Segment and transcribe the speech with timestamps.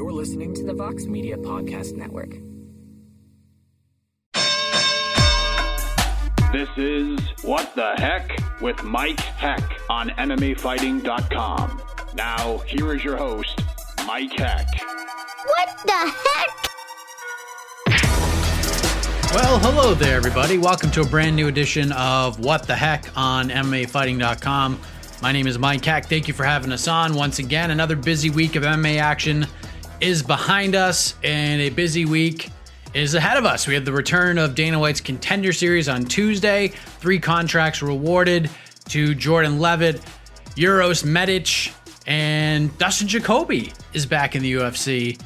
[0.00, 2.30] You're listening to the Vox Media Podcast Network.
[6.54, 9.60] This is What the Heck with Mike Heck
[9.90, 11.82] on MMAfighting.com.
[12.14, 13.60] Now, here is your host,
[14.06, 14.68] Mike Heck.
[15.44, 16.48] What the heck?
[19.34, 20.56] Well, hello there, everybody.
[20.56, 24.80] Welcome to a brand new edition of What the Heck on MMAfighting.com.
[25.20, 26.06] My name is Mike Heck.
[26.06, 27.70] Thank you for having us on once again.
[27.70, 29.46] Another busy week of MMA action
[30.00, 32.50] is behind us, and a busy week
[32.94, 33.66] is ahead of us.
[33.66, 36.68] We have the return of Dana White's Contender Series on Tuesday.
[36.68, 38.50] Three contracts rewarded
[38.88, 40.00] to Jordan Leavitt,
[40.56, 41.72] Uros Medic,
[42.06, 45.20] and Dustin Jacoby is back in the UFC.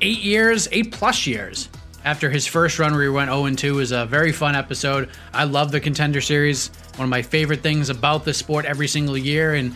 [0.00, 1.68] Eight years, eight plus years
[2.04, 5.08] after his first run where he went 0 2 is a very fun episode.
[5.32, 6.68] I love the Contender Series.
[6.96, 9.54] One of my favorite things about the sport every single year.
[9.54, 9.74] And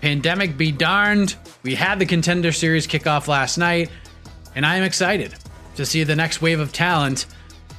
[0.00, 3.90] pandemic be darned, we had the Contender Series kick off last night,
[4.54, 5.34] and I am excited
[5.76, 7.26] to see the next wave of talent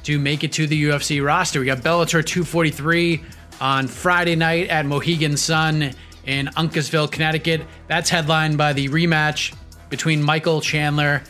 [0.04, 1.60] to make it to the UFC roster.
[1.60, 3.22] We got Bellator 243
[3.60, 5.92] on Friday night at Mohegan Sun
[6.24, 7.62] in Uncasville, Connecticut.
[7.86, 9.54] That's headlined by the rematch
[9.88, 11.22] between Michael Chandler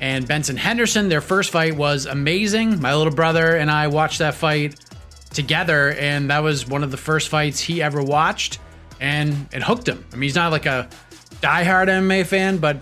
[0.00, 1.08] and Benson Henderson.
[1.08, 2.80] Their first fight was amazing.
[2.80, 4.76] My little brother and I watched that fight
[5.30, 8.58] together, and that was one of the first fights he ever watched,
[9.00, 10.04] and it hooked him.
[10.12, 10.88] I mean, he's not like a
[11.40, 12.78] diehard MMA fan, but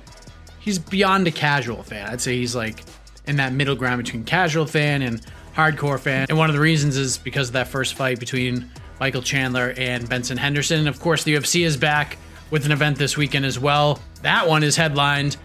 [0.61, 2.09] he's beyond a casual fan.
[2.09, 2.85] I'd say he's like
[3.27, 5.21] in that middle ground between casual fan and
[5.55, 6.27] hardcore fan.
[6.29, 8.71] And one of the reasons is because of that first fight between
[9.01, 10.81] Michael Chandler and Benson Henderson.
[10.81, 12.19] And of course, the UFC is back
[12.51, 14.01] with an event this weekend as well.
[14.23, 15.37] That one is headlined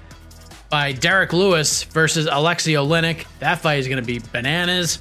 [0.69, 3.25] by Derrick Lewis versus Alexei Oleinik.
[3.39, 4.99] That fight is going to be bananas.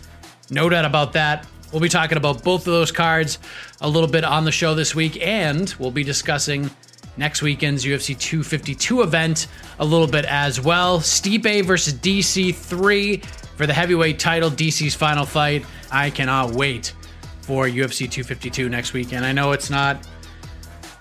[0.51, 1.47] No doubt about that.
[1.73, 3.39] We'll be talking about both of those cards
[3.81, 6.71] a little bit on the show this week, and we'll be discussing
[7.17, 9.49] next weekend's UFC 252 event
[9.79, 11.01] a little bit as well.
[11.01, 15.65] Stipe versus DC3 for the heavyweight title, DC's final fight.
[15.91, 16.95] I cannot wait
[17.43, 19.25] for UFC 252 next weekend.
[19.25, 20.07] I know it's not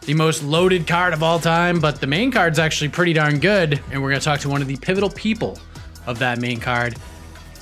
[0.02, 3.82] the most loaded card of all time, but the main card's actually pretty darn good,
[3.92, 5.60] and we're going to talk to one of the pivotal people
[6.06, 6.96] of that main card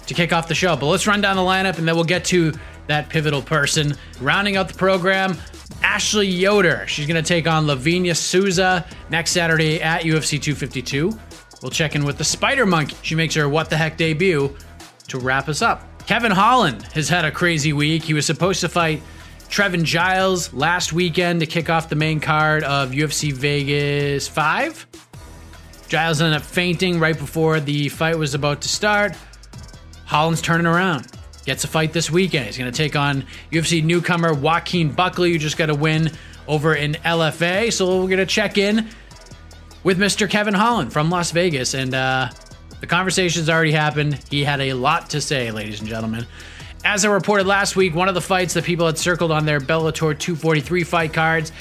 [0.05, 0.75] to kick off the show.
[0.75, 2.53] But let's run down the lineup, and then we'll get to
[2.88, 3.96] that pivotal person.
[4.19, 5.38] Rounding out the program,
[5.81, 6.85] Ashley Yoder.
[6.88, 11.18] She's going to take on Livinha Souza next Saturday at UFC 252.
[11.62, 12.96] We'll check in with the Spider Monkey.
[13.01, 14.56] She makes her What the Heck debut
[15.07, 15.84] to wrap us up.
[16.06, 18.03] Kevin Holland has had a crazy week.
[18.03, 19.02] He was supposed to fight
[19.50, 24.88] Trevin Giles last weekend to kick off the main card of UFC Vegas 5.
[25.88, 29.16] Giles ended up fainting right before the fight was about to start.
[30.06, 31.07] Holland's turning around.
[31.45, 32.47] Gets a fight this weekend.
[32.47, 36.11] He's going to take on UFC newcomer Joaquin Buckley, who just got a win
[36.47, 37.72] over in LFA.
[37.72, 38.89] So we're going to check in
[39.84, 40.28] with Mr.
[40.28, 41.75] Kevin Holland from Las Vegas.
[41.75, 42.29] And uh,
[42.81, 44.19] the conversation's already happened.
[44.29, 46.25] He had a lot to say, ladies and gentlemen.
[46.84, 49.59] As I reported last week, one of the fights that people had circled on their
[49.59, 51.51] Bellator 243 fight cards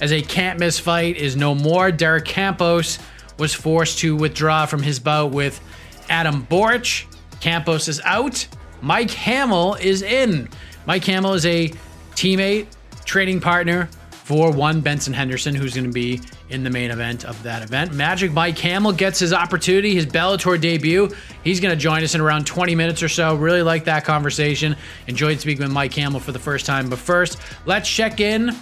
[0.00, 1.90] as a can't miss fight is no more.
[1.90, 2.98] Derek Campos
[3.38, 5.60] was forced to withdraw from his bout with
[6.08, 7.04] Adam Borics.
[7.40, 8.46] Campos is out.
[8.84, 10.46] Mike Hamel is in.
[10.84, 11.70] Mike Hamel is a
[12.14, 12.66] teammate,
[13.06, 17.42] training partner for one Benson Henderson, who's going to be in the main event of
[17.44, 17.94] that event.
[17.94, 21.08] Magic Mike Hamel gets his opportunity, his Bellator debut.
[21.42, 23.34] He's going to join us in around 20 minutes or so.
[23.36, 24.76] Really like that conversation.
[25.06, 26.90] Enjoyed speaking with Mike Hamel for the first time.
[26.90, 28.54] But first, let's check in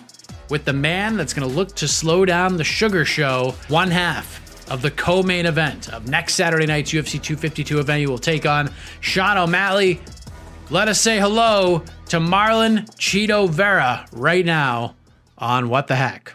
[0.50, 3.56] with the man that's going to look to slow down the Sugar Show.
[3.66, 4.41] One half
[4.72, 8.00] of the co-main event of next Saturday night's UFC 252 event.
[8.00, 10.00] You will take on Sean O'Malley.
[10.70, 14.94] Let us say hello to Marlon Chito Vera right now
[15.36, 16.32] on What the Heck.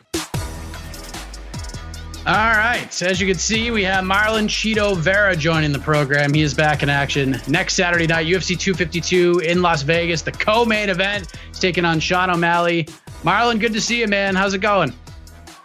[2.28, 6.32] All right, so as you can see, we have Marlon Chito Vera joining the program.
[6.32, 10.90] He is back in action next Saturday night, UFC 252 in Las Vegas, the co-main
[10.90, 11.32] event.
[11.48, 12.84] He's taking on Sean O'Malley.
[13.24, 14.36] Marlon, good to see you, man.
[14.36, 14.94] How's it going?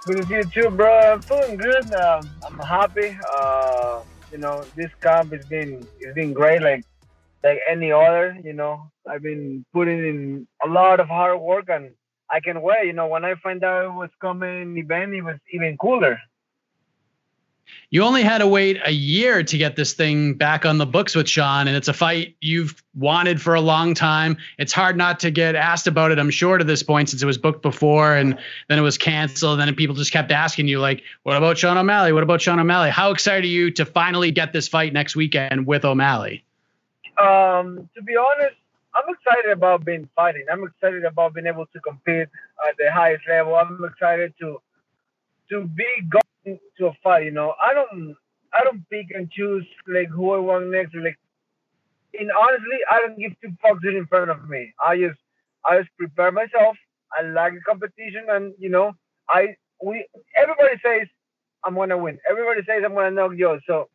[0.04, 1.12] Good to see you too, bro.
[1.12, 1.92] I'm feeling good.
[1.92, 3.16] Uh, I'm happy.
[3.36, 4.02] Uh,
[4.32, 6.84] you know, this camp has been it's been great, like
[7.44, 8.36] like any other.
[8.42, 11.92] You know, I've been putting in a lot of hard work, and
[12.28, 12.86] I can wait.
[12.86, 16.18] You know, when I find out it was coming event, it was even cooler.
[17.90, 21.14] You only had to wait a year to get this thing back on the books
[21.14, 24.38] with Sean, and it's a fight you've wanted for a long time.
[24.56, 27.26] It's hard not to get asked about it, I'm sure, to this point, since it
[27.26, 28.38] was booked before and
[28.68, 29.60] then it was canceled.
[29.60, 32.12] And then people just kept asking you, like, what about Sean O'Malley?
[32.12, 32.88] What about Sean O'Malley?
[32.88, 36.44] How excited are you to finally get this fight next weekend with O'Malley?
[37.18, 38.56] Um, to be honest,
[38.94, 40.46] I'm excited about being fighting.
[40.50, 42.28] I'm excited about being able to compete
[42.68, 43.54] at the highest level.
[43.54, 44.60] I'm excited to
[45.52, 47.24] to be going to a fight.
[47.24, 48.16] You know, I don't
[48.52, 50.94] I don't pick and choose like who I want next.
[50.94, 51.18] Like,
[52.14, 54.72] in honestly, I don't give two fucks in front of me.
[54.84, 55.18] I just
[55.64, 56.76] I just prepare myself.
[57.16, 58.92] I like the competition, and you know,
[59.28, 60.06] I we
[60.36, 61.08] everybody says
[61.64, 62.18] I'm gonna win.
[62.28, 63.60] Everybody says I'm gonna knock Joe.
[63.66, 63.88] So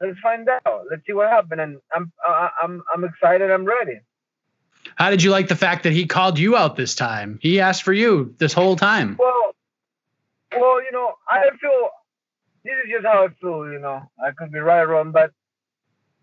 [0.00, 0.84] let's find out.
[0.90, 1.60] Let's see what happens.
[1.60, 3.50] And I'm I, I'm I'm excited.
[3.50, 4.00] I'm ready.
[4.96, 7.38] How did you like the fact that he called you out this time?
[7.42, 9.16] He asked for you this whole time.
[9.18, 9.43] Well,
[10.58, 11.88] well, you know, I feel
[12.64, 13.70] this is just how I feel.
[13.70, 15.30] You know, I could be right or wrong, but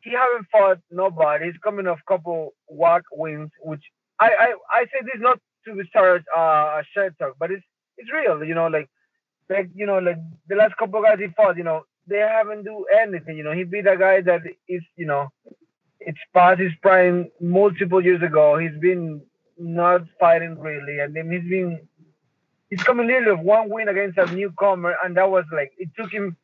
[0.02, 1.46] he haven't fought nobody.
[1.46, 3.84] He's coming off couple walk wins, which
[4.20, 7.64] I I, I say this not to start uh, a shit talk, but it's
[7.98, 8.44] it's real.
[8.44, 8.90] You know, like
[9.50, 10.18] like you know, like
[10.48, 13.38] the last couple guys he fought, you know, they haven't do anything.
[13.38, 15.30] You know, he beat a guy that is, you know,
[16.00, 18.58] it's past his prime multiple years ago.
[18.58, 19.22] He's been
[19.58, 21.80] not fighting really, and then he's been
[22.72, 26.12] he's coming in with one win against a newcomer, and that was like it took
[26.12, 26.36] him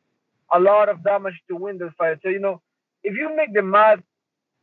[0.54, 2.18] a lot of damage to win this fight.
[2.22, 2.62] So you know,
[3.02, 4.00] if you make the math,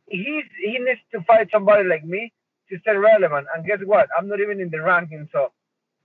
[0.08, 2.32] he's he needs to fight somebody like me
[2.70, 3.48] to stay relevant.
[3.54, 4.08] And guess what?
[4.18, 5.52] I'm not even in the ranking, so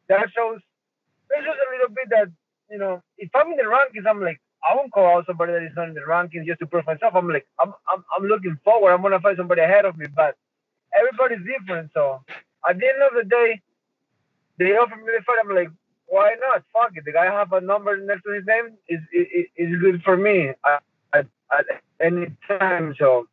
[0.09, 0.59] that shows
[1.29, 2.27] there's just a little bit that
[2.69, 5.63] you know, if I'm in the rankings, I'm like, I won't call out somebody that
[5.63, 7.13] is not in the rankings just to prove myself.
[7.15, 8.91] I'm like, I'm I'm, I'm looking forward.
[8.93, 10.35] I'm gonna find somebody ahead of me, but
[10.97, 11.91] everybody's different.
[11.93, 12.21] So
[12.67, 13.61] at the end of the day,
[14.63, 15.37] they offer me the fight.
[15.43, 15.71] I'm like,
[16.07, 16.63] why not?
[16.73, 17.05] Fuck it.
[17.05, 20.51] The guy have a number next to his name is is, is good for me
[21.13, 21.65] at, at,
[22.01, 22.95] any time.
[22.97, 23.27] So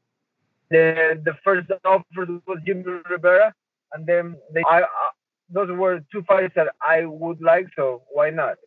[0.70, 3.52] the the first offer was Jimmy Rivera,
[3.92, 5.10] and then they I, I
[5.50, 7.66] those were two fights that I would like.
[7.75, 8.58] So why not?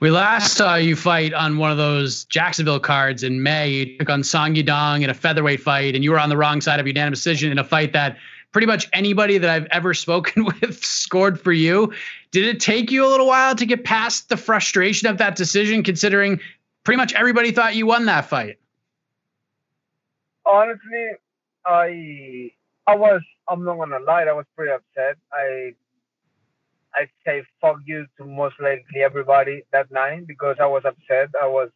[0.00, 3.68] We last saw you fight on one of those Jacksonville cards in May.
[3.70, 6.60] You took on Song Yadong in a featherweight fight, and you were on the wrong
[6.60, 8.16] side of unanimous decision in a fight that
[8.52, 11.92] pretty much anybody that I've ever spoken with scored for you.
[12.30, 15.82] Did it take you a little while to get past the frustration of that decision,
[15.82, 16.40] considering
[16.84, 18.58] pretty much everybody thought you won that fight?
[20.46, 21.10] Honestly,
[21.66, 22.50] I
[22.86, 25.16] I was I'm not gonna lie, I was pretty upset.
[25.32, 25.74] I
[26.94, 31.30] I say fuck you to most likely everybody that night because I was upset.
[31.40, 31.70] I was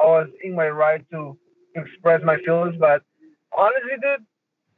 [0.00, 1.38] I was in my right to
[1.76, 3.02] express my feelings, but
[3.56, 4.26] honestly, dude,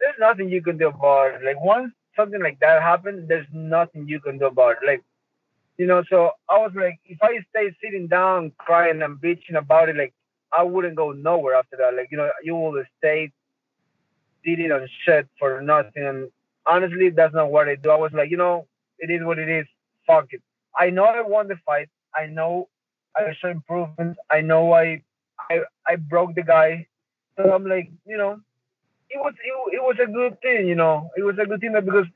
[0.01, 1.45] there's nothing you can do about it.
[1.45, 4.87] Like once something like that happened, there's nothing you can do about it.
[4.87, 5.03] Like
[5.79, 9.89] you know, so I was like, if I stay sitting down crying and bitching about
[9.89, 10.13] it, like
[10.57, 11.95] I wouldn't go nowhere after that.
[11.95, 13.33] Like you know, you will stay
[14.45, 16.05] sitting on shit for nothing.
[16.05, 16.31] And
[16.67, 17.91] honestly, that's not what I do.
[17.91, 18.67] I was like, you know,
[18.99, 19.67] it is what it is
[20.09, 20.43] fuck it.
[20.77, 21.89] I know I won the fight.
[22.17, 22.69] I know
[23.17, 24.19] I saw improvements.
[24.31, 25.03] I know I
[25.51, 26.89] I I broke the guy.
[27.37, 28.41] So I'm like, you know,
[29.11, 31.11] it was it, it was a good thing, you know.
[31.17, 32.07] It was a good thing because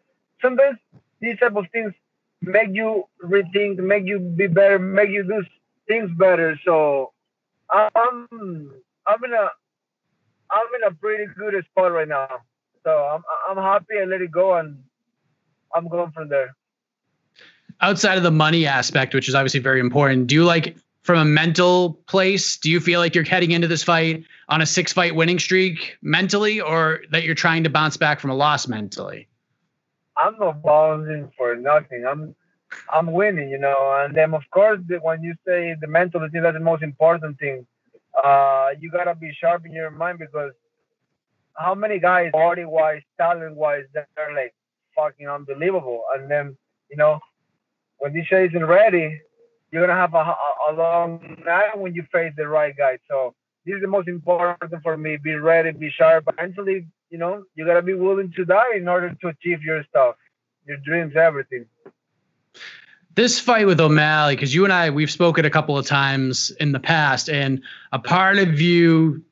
[0.41, 0.79] sometimes
[1.21, 1.93] these type of things
[2.41, 5.45] make you rethink, make you be better, make you do
[5.89, 6.59] things better.
[6.65, 7.13] So
[7.71, 9.49] I'm I'm in a
[10.51, 12.29] I'm in a pretty good spot right now.
[12.85, 14.83] So I'm I'm happy I let it go and
[15.75, 16.55] I'm going from there
[17.83, 21.25] outside of the money aspect, which is obviously very important, do you like from a
[21.25, 25.15] mental place, do you feel like you're heading into this fight on a six fight
[25.15, 29.29] winning streak mentally, or that you're trying to bounce back from a loss mentally?
[30.17, 32.05] I'm not bouncing for nothing.
[32.09, 32.35] I'm
[32.93, 34.01] I'm winning, you know.
[34.05, 37.39] And then of course, when you say the mental, I think that's the most important
[37.39, 37.67] thing.
[38.23, 40.53] Uh, you gotta be sharp in your mind because
[41.55, 44.55] how many guys, body wise, talent wise, that are like
[44.95, 46.57] fucking unbelievable, and then
[46.91, 47.19] you know
[47.99, 49.21] when this shit isn't ready,
[49.71, 50.37] you're gonna have a, a,
[50.71, 52.99] long night when you face the right guy.
[53.09, 55.17] So this is the most important for me.
[55.17, 56.29] Be ready, be sharp.
[56.37, 60.17] Mentally, you know, you gotta be willing to die in order to achieve your stuff,
[60.67, 61.67] your dreams, everything.
[63.15, 66.73] This fight with O'Malley, because you and I, we've spoken a couple of times in
[66.73, 69.23] the past, and a part of you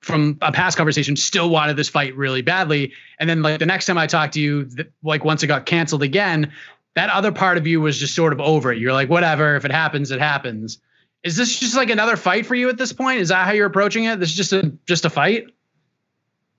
[0.00, 2.92] from a past conversation still wanted this fight really badly.
[3.18, 4.68] And then like the next time I talked to you,
[5.02, 6.52] like once it got canceled again,
[6.98, 8.78] that other part of you was just sort of over it.
[8.78, 10.78] You're like, whatever, if it happens, it happens.
[11.22, 13.20] Is this just like another fight for you at this point?
[13.20, 14.18] Is that how you're approaching it?
[14.18, 15.46] This is just a just a fight?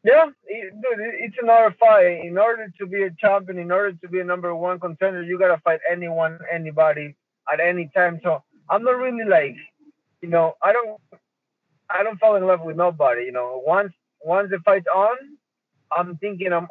[0.06, 2.24] Yeah, dude, it's another fight.
[2.24, 5.38] In order to be a champion, in order to be a number one contender, you
[5.38, 7.16] gotta fight anyone, anybody,
[7.52, 8.22] at any time.
[8.24, 9.58] So I'm not really like,
[10.22, 11.02] you know, I don't,
[11.90, 13.26] I don't fall in love with nobody.
[13.26, 13.92] You know, once
[14.24, 15.18] once the fight's on,
[15.92, 16.70] I'm thinking I'm,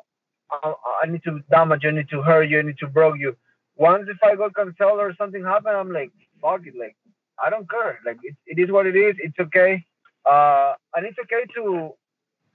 [0.50, 0.72] I,
[1.02, 3.36] I need to damage you, I need to hurt you, I need to broke you
[3.78, 6.96] once if I got canceled or something happened, I'm like, fuck it, like
[7.42, 8.00] I don't care.
[8.04, 9.16] Like it, it is what it is.
[9.18, 9.84] It's okay.
[10.28, 11.94] Uh, and it's okay to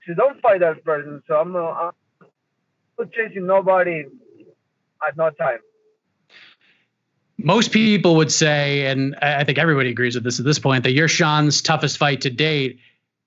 [0.06, 1.22] to don't fight that person.
[1.26, 1.92] So I'm not, I'm
[2.98, 4.04] not chasing nobody
[5.06, 5.58] at no time.
[7.38, 10.92] most people would say, and I think everybody agrees with this at this point, that
[10.92, 12.78] you're Sean's toughest fight to date.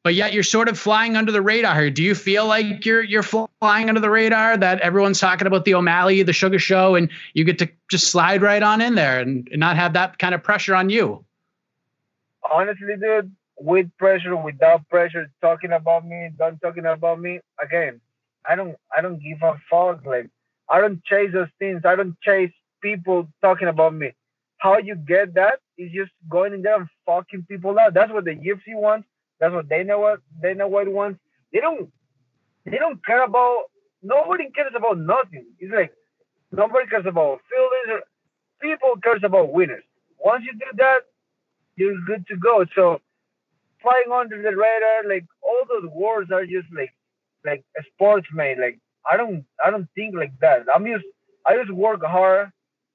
[0.07, 1.89] But yet you're sort of flying under the radar.
[1.89, 4.55] Do you feel like you're you're flying under the radar?
[4.55, 8.41] That everyone's talking about the O'Malley, the Sugar Show, and you get to just slide
[8.41, 11.25] right on in there and, and not have that kind of pressure on you.
[12.49, 17.41] Honestly, dude, with pressure, without pressure, talking about me, don't talking about me.
[17.61, 17.99] Again,
[18.49, 20.05] I don't I don't give a fuck.
[20.05, 20.29] Like
[20.69, 21.81] I don't chase those things.
[21.83, 24.13] I don't chase people talking about me.
[24.59, 27.93] How you get that is just going in there and fucking people out.
[27.93, 29.05] That's what the UFC wants.
[29.39, 31.19] That's what they know what they know what wants.
[31.53, 31.91] They don't
[32.65, 33.65] they don't care about
[34.03, 35.45] nobody cares about nothing.
[35.59, 35.93] It's like
[36.51, 38.03] nobody cares about feelings.
[38.61, 39.83] People cares about winners.
[40.19, 41.01] Once you do that,
[41.75, 42.65] you're good to go.
[42.75, 43.01] So
[43.81, 46.93] flying under the radar, like all those words are just like
[47.45, 48.59] like a sportsman.
[48.61, 48.79] Like
[49.09, 50.65] I don't I don't think like that.
[50.73, 51.05] I'm just
[51.45, 52.51] I just work hard.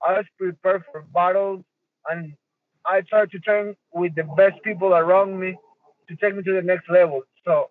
[0.06, 1.62] I just prepare for battles
[2.10, 2.34] and
[2.84, 5.56] I try to train with the best people around me
[6.08, 7.22] to take me to the next level.
[7.44, 7.70] So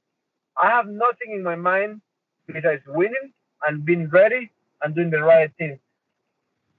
[0.61, 2.01] I have nothing in my mind
[2.47, 3.33] besides winning
[3.67, 5.79] and being ready and doing the right thing.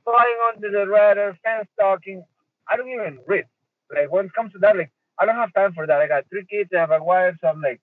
[0.04, 2.24] Flying under the radar, fans talking,
[2.68, 3.46] I don't even read.
[3.94, 6.00] Like when it comes to that, like I don't have time for that.
[6.00, 7.80] I got three kids, I have a wife, so I'm like,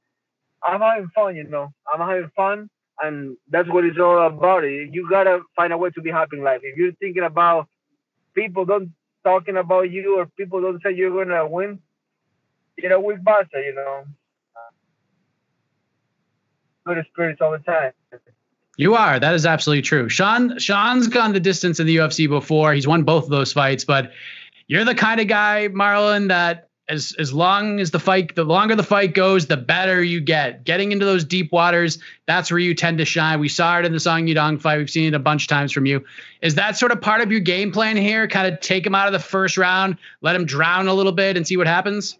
[0.63, 1.71] I'm having fun, you know.
[1.91, 2.69] I'm having fun,
[3.01, 4.63] and that's what it's all about.
[4.63, 6.61] You gotta find a way to be happy in life.
[6.63, 7.67] If you're thinking about
[8.33, 8.91] people don't
[9.23, 11.79] talking about you or people don't say you're gonna win,
[12.81, 14.05] you know, weak bastard, you know.
[16.85, 17.91] Good spirits all the time.
[18.77, 19.19] You are.
[19.19, 20.07] That is absolutely true.
[20.07, 22.73] Sean Sean's gone the distance in the UFC before.
[22.73, 24.13] He's won both of those fights, but
[24.67, 28.75] you're the kind of guy, Marlon, that as as long as the fight, the longer
[28.75, 30.63] the fight goes, the better you get.
[30.63, 33.39] Getting into those deep waters, that's where you tend to shine.
[33.39, 34.77] We saw it in the Song Yadong fight.
[34.77, 36.03] We've seen it a bunch of times from you.
[36.41, 38.27] Is that sort of part of your game plan here?
[38.27, 41.37] Kind of take him out of the first round, let him drown a little bit,
[41.37, 42.17] and see what happens.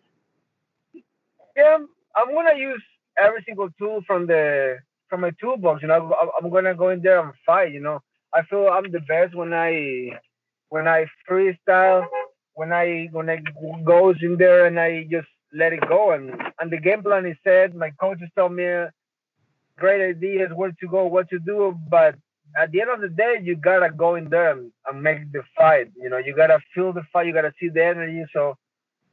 [1.60, 1.78] Yeah,
[2.16, 2.84] I'm gonna use
[3.18, 4.78] every single tool from the
[5.10, 5.82] from my toolbox.
[5.82, 7.74] You know, I'm gonna go in there and fight.
[7.74, 8.00] You know,
[8.34, 10.12] I feel I'm the best when I
[10.70, 12.06] when I freestyle,
[12.54, 13.38] when I when I
[13.86, 16.12] goes in there and I just let it go.
[16.12, 17.76] And and the game plan is set.
[17.76, 18.66] My coaches tell me
[19.78, 22.16] great ideas, where to go, what to do, but
[22.58, 25.44] at the end of the day, you gotta go in there and, and make the
[25.58, 25.92] fight.
[25.96, 28.26] You know, you gotta feel the fight, you gotta see the energy.
[28.34, 28.56] So,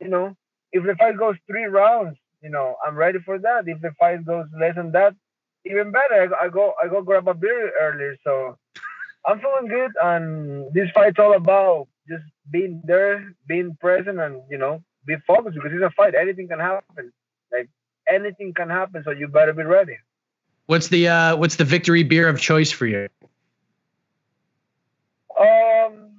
[0.01, 0.37] you know,
[0.73, 3.67] if the fight goes three rounds, you know, I'm ready for that.
[3.67, 5.17] If the fight goes less than that,
[5.65, 6.33] even better.
[6.41, 8.17] I, I go I go grab a beer earlier.
[8.23, 8.57] So
[9.27, 14.59] I'm feeling good, and this fight's all about just being there, being present, and you
[14.59, 16.15] know, be focused because it's a fight.
[16.15, 17.13] Anything can happen.
[17.53, 17.69] Like
[18.09, 19.97] anything can happen, so you better be ready.
[20.67, 23.09] What's the uh, what's the victory beer of choice for you?
[25.39, 26.13] Um,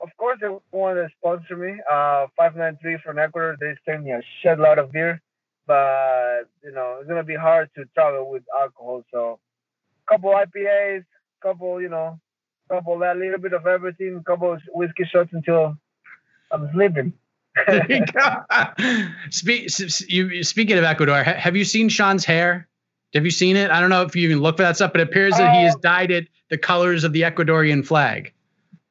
[0.00, 1.76] of course, they want to sponsor me.
[1.92, 3.58] Uh, five nine three from Ecuador.
[3.60, 5.20] They send me a shed lot of beer,
[5.66, 9.04] but you know it's gonna be hard to travel with alcohol.
[9.10, 9.38] So,
[10.06, 11.04] a couple IPAs,
[11.42, 12.18] couple you know,
[12.70, 15.76] couple that little bit of everything, couple whiskey shots until
[16.50, 17.12] I'm sleeping.
[19.30, 19.68] Speak,
[20.08, 22.68] you, speaking of Ecuador, have you seen Sean's hair?
[23.14, 23.70] Have you seen it?
[23.70, 25.62] I don't know if you even look for that stuff, but it appears that he
[25.62, 28.32] has uh, dyed it the colors of the Ecuadorian flag.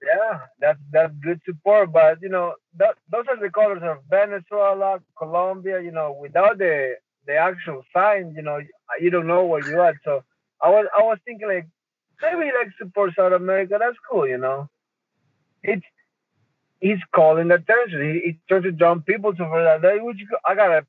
[0.03, 4.99] Yeah, that's that's good support, but you know that, those are the colors of Venezuela,
[5.17, 5.81] Colombia.
[5.81, 6.95] You know, without the
[7.25, 8.59] the actual sign, you know,
[8.99, 9.93] you don't know where you are.
[10.03, 10.23] So
[10.61, 11.67] I was I was thinking like
[12.21, 13.77] maybe like support South America.
[13.79, 14.69] That's cool, you know.
[15.63, 15.85] It's
[16.81, 18.01] he's calling attention.
[18.13, 20.03] He, he's trying to jump people to for that.
[20.03, 20.85] Which I got a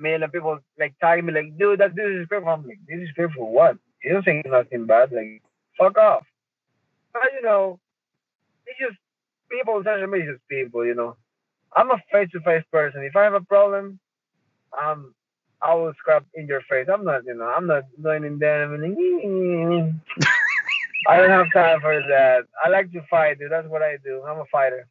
[0.00, 2.52] million people like tagging me like, dude, that this is disrespectful.
[2.52, 3.78] I'm like, this is for what?
[4.00, 5.12] He doesn't think nothing bad.
[5.12, 5.42] Like,
[5.78, 6.26] fuck off.
[7.12, 7.78] But you know,
[8.68, 8.98] it's just
[9.50, 11.16] people on social media is people, you know.
[11.76, 13.02] I'm a face to face person.
[13.02, 13.98] If I have a problem,
[14.82, 15.14] um,
[15.60, 16.86] I will scrap in your face.
[16.92, 19.94] I'm not, you know, I'm not going in there and like,
[21.08, 22.44] I don't have time for that.
[22.64, 23.50] I like to fight, dude.
[23.50, 24.22] That's what I do.
[24.26, 24.86] I'm a fighter.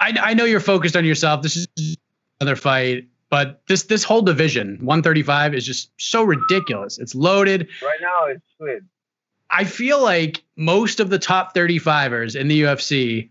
[0.00, 1.42] I, I know you're focused on yourself.
[1.42, 1.96] This is
[2.40, 6.98] another fight, but this this whole division, 135, is just so ridiculous.
[6.98, 7.68] It's loaded.
[7.82, 8.82] Right now, it's sweet.
[9.52, 13.28] I feel like most of the top 35ers in the UFC,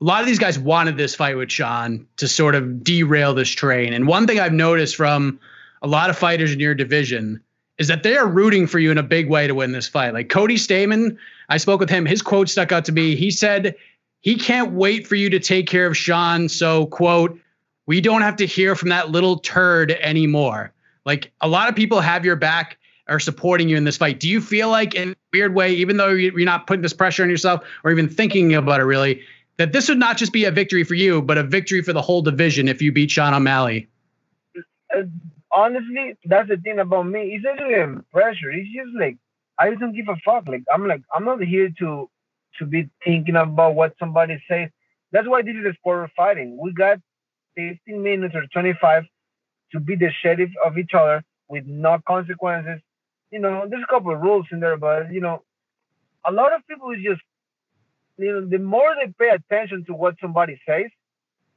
[0.00, 3.48] a lot of these guys wanted this fight with Sean to sort of derail this
[3.48, 3.92] train.
[3.92, 5.38] And one thing I've noticed from
[5.80, 7.40] a lot of fighters in your division
[7.78, 10.12] is that they are rooting for you in a big way to win this fight.
[10.12, 11.16] Like Cody Stamann,
[11.48, 12.06] I spoke with him.
[12.06, 13.14] His quote stuck out to me.
[13.14, 13.76] He said
[14.20, 16.48] he can't wait for you to take care of Sean.
[16.48, 17.38] So, quote,
[17.86, 20.72] we don't have to hear from that little turd anymore.
[21.04, 22.78] Like a lot of people have your back
[23.12, 24.18] are supporting you in this fight.
[24.18, 27.22] Do you feel like, in a weird way, even though you're not putting this pressure
[27.22, 29.22] on yourself or even thinking about it really,
[29.58, 32.02] that this would not just be a victory for you, but a victory for the
[32.02, 33.88] whole division if you beat Sean O'Malley?
[34.56, 35.02] Uh,
[35.52, 37.34] honestly, that's the thing about me.
[37.34, 38.50] It's not even pressure.
[38.50, 39.18] It's just like
[39.58, 40.48] I don't give a fuck.
[40.48, 42.10] Like I'm like I'm not here to
[42.58, 44.70] to be thinking about what somebody says.
[45.12, 46.58] That's why this is a sport of fighting.
[46.60, 46.98] We got
[47.56, 49.04] 15 minutes or 25
[49.72, 52.80] to be the sheriff of each other with no consequences.
[53.32, 55.42] You know, there's a couple of rules in there, but you know,
[56.24, 57.22] a lot of people is just
[58.18, 60.90] you know, the more they pay attention to what somebody says,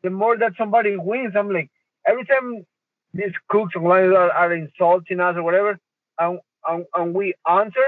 [0.01, 1.34] the more that somebody wins.
[1.38, 1.70] I'm like,
[2.08, 2.65] every time
[3.13, 5.77] these cooks online are, are insulting us or whatever,
[6.17, 7.88] and, and, and we answer,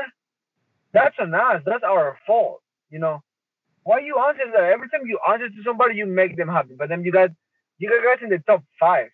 [0.94, 1.62] that's on us.
[1.66, 2.62] That's our fault.
[2.90, 3.22] You know,
[3.84, 4.64] why you answer that?
[4.64, 6.76] Every time you answer to somebody, you make them happy.
[6.78, 7.30] But then you got
[7.78, 9.10] you got guys in the top five.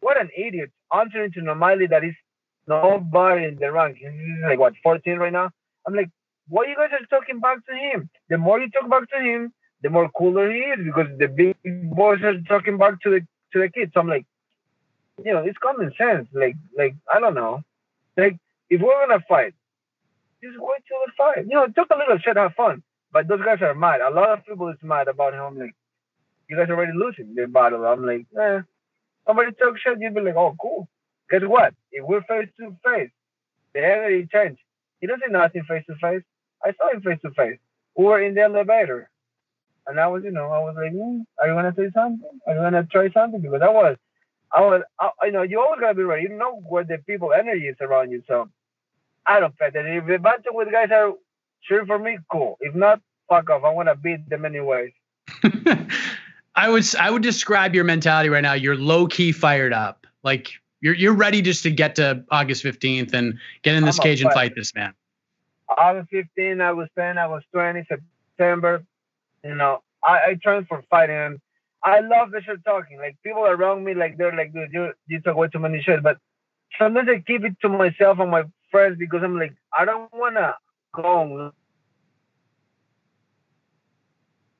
[0.00, 2.14] What an idiot answering to O'Malley that is
[2.66, 4.12] nobody in the ranking.
[4.12, 5.50] He's like what 14 right now.
[5.86, 6.10] I'm like,
[6.48, 8.08] why you guys are talking back to him?
[8.28, 11.56] The more you talk back to him, the more cooler he is because the big
[11.90, 13.20] boys are talking back to the
[13.52, 13.92] to the kids.
[13.94, 14.26] So I'm like,
[15.24, 16.28] you know, it's common sense.
[16.32, 17.62] Like, like I don't know.
[18.16, 18.36] Like,
[18.70, 19.54] if we're gonna fight,
[20.42, 21.46] just wait till the fight.
[21.48, 22.82] You know, talk a little shit, have fun.
[23.12, 24.00] But those guys are mad.
[24.00, 25.40] A lot of people is mad about him.
[25.40, 25.74] I'm like,
[26.48, 27.84] you guys are already losing the battle.
[27.84, 28.60] I'm like, eh.
[29.26, 30.88] Somebody talk shit, you'd be like, oh, cool.
[31.30, 31.74] Guess what?
[31.92, 33.10] If we're face to face,
[33.74, 34.58] the energy change.
[35.00, 36.22] He doesn't know nothing face to face.
[36.64, 37.58] I saw him face to face.
[37.96, 39.10] We were in the elevator.
[39.86, 42.40] And I was, you know, I was like, mm, are you gonna say something?
[42.46, 43.40] Are you gonna try something?
[43.40, 43.96] Because I was,
[44.52, 46.22] I was, I, you know, you always gotta be ready.
[46.22, 48.22] You know where the people energy is around you.
[48.26, 48.48] So
[49.26, 49.86] I don't care that.
[49.86, 51.12] If the bunch with guys are
[51.62, 52.56] cheering for me, cool.
[52.60, 53.62] If not, fuck off.
[53.64, 54.92] I wanna beat them anyways.
[56.56, 58.54] I would I would describe your mentality right now.
[58.54, 60.06] You're low key fired up.
[60.24, 60.50] Like
[60.86, 64.20] you're you're ready just to get to August 15th and get in this I'm cage
[64.20, 64.34] and fight.
[64.34, 64.94] fight this man.
[65.68, 68.84] August 15, I was 10, I was 20, September.
[69.42, 71.16] You know, I, I trained for fighting.
[71.16, 71.40] And
[71.82, 72.98] I love the shit talking.
[72.98, 76.04] Like people around me, like they're like, dude, you you talk way too many shit.
[76.04, 76.18] But
[76.78, 80.54] sometimes I keep it to myself and my friends because I'm like, I don't wanna
[80.94, 81.50] go.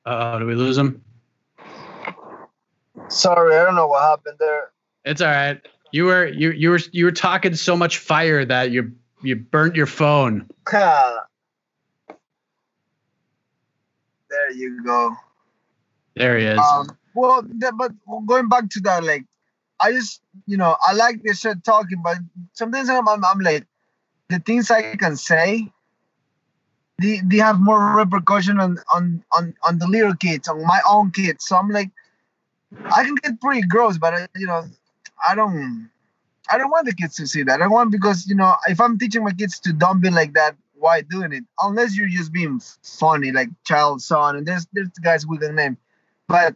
[0.05, 1.01] Uh, do we lose him?
[3.07, 4.71] Sorry, I don't know what happened there.
[5.05, 5.61] It's all right.
[5.91, 9.75] You were you you were you were talking so much fire that you you burnt
[9.75, 10.47] your phone.
[10.69, 11.23] there
[14.53, 15.15] you go.
[16.15, 16.59] There he is.
[16.59, 17.43] Um, well,
[17.77, 17.91] but
[18.25, 19.25] going back to that, like,
[19.79, 22.17] I just, you know, I like this shit talking, but
[22.53, 23.65] sometimes I'm, I'm, I'm like,
[24.29, 25.71] the things I can say,
[26.99, 31.11] they, they have more repercussion on, on, on, on the little kids, on my own
[31.11, 31.45] kids.
[31.45, 31.91] So I'm like,
[32.95, 34.65] I can get pretty gross, but I, you know,
[35.27, 35.89] I don't,
[36.49, 37.61] I don't want the kids to see that.
[37.61, 40.55] I want because you know, if I'm teaching my kids to don't be like that,
[40.75, 41.43] why doing it?
[41.61, 45.77] Unless you're just being funny, like Chael Sonnen, and there's there's guys with a name.
[46.27, 46.55] But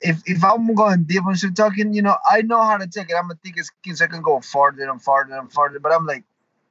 [0.00, 3.10] if if I'm going deep on shit talking, you know, I know how to take
[3.10, 3.14] it.
[3.14, 5.80] I'm a thick skin, so I can go farther and farther and farther.
[5.80, 6.24] But I'm like,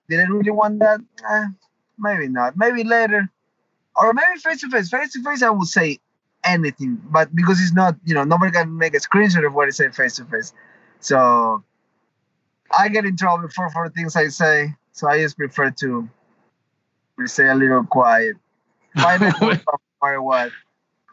[0.09, 1.01] did I really want that?
[1.29, 1.45] Eh,
[1.99, 2.57] maybe not.
[2.57, 3.29] Maybe later,
[3.95, 4.89] or maybe face to face.
[4.89, 5.99] Face to face, I would say
[6.43, 9.71] anything, but because it's not, you know, nobody can make a screenshot of what I
[9.71, 10.53] say face to face.
[10.99, 11.63] So
[12.77, 16.09] I get in trouble for for things I say, so I just prefer to
[17.25, 18.35] stay a little quiet.
[18.95, 19.21] Find
[20.23, 20.51] what.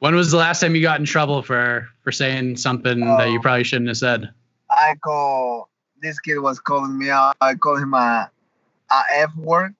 [0.00, 3.38] when was the last time you got in trouble for for saying something that you
[3.38, 3.42] Oh.
[3.42, 4.30] probably shouldn't have said?
[4.70, 5.68] I call
[6.02, 7.36] this kid was calling me out.
[7.40, 8.30] I call him a
[8.90, 9.74] a F word.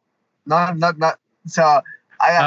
[0.46, 1.18] Not not not.
[1.46, 1.80] So
[2.20, 2.38] I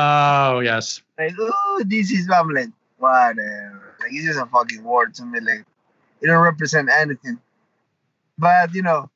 [0.53, 1.01] Oh yes.
[1.17, 3.95] like, oh, this is I'm like whatever.
[3.99, 5.39] Like it's just a fucking word to me.
[5.39, 5.65] Like
[6.21, 7.39] it don't represent anything.
[8.37, 9.09] But you know,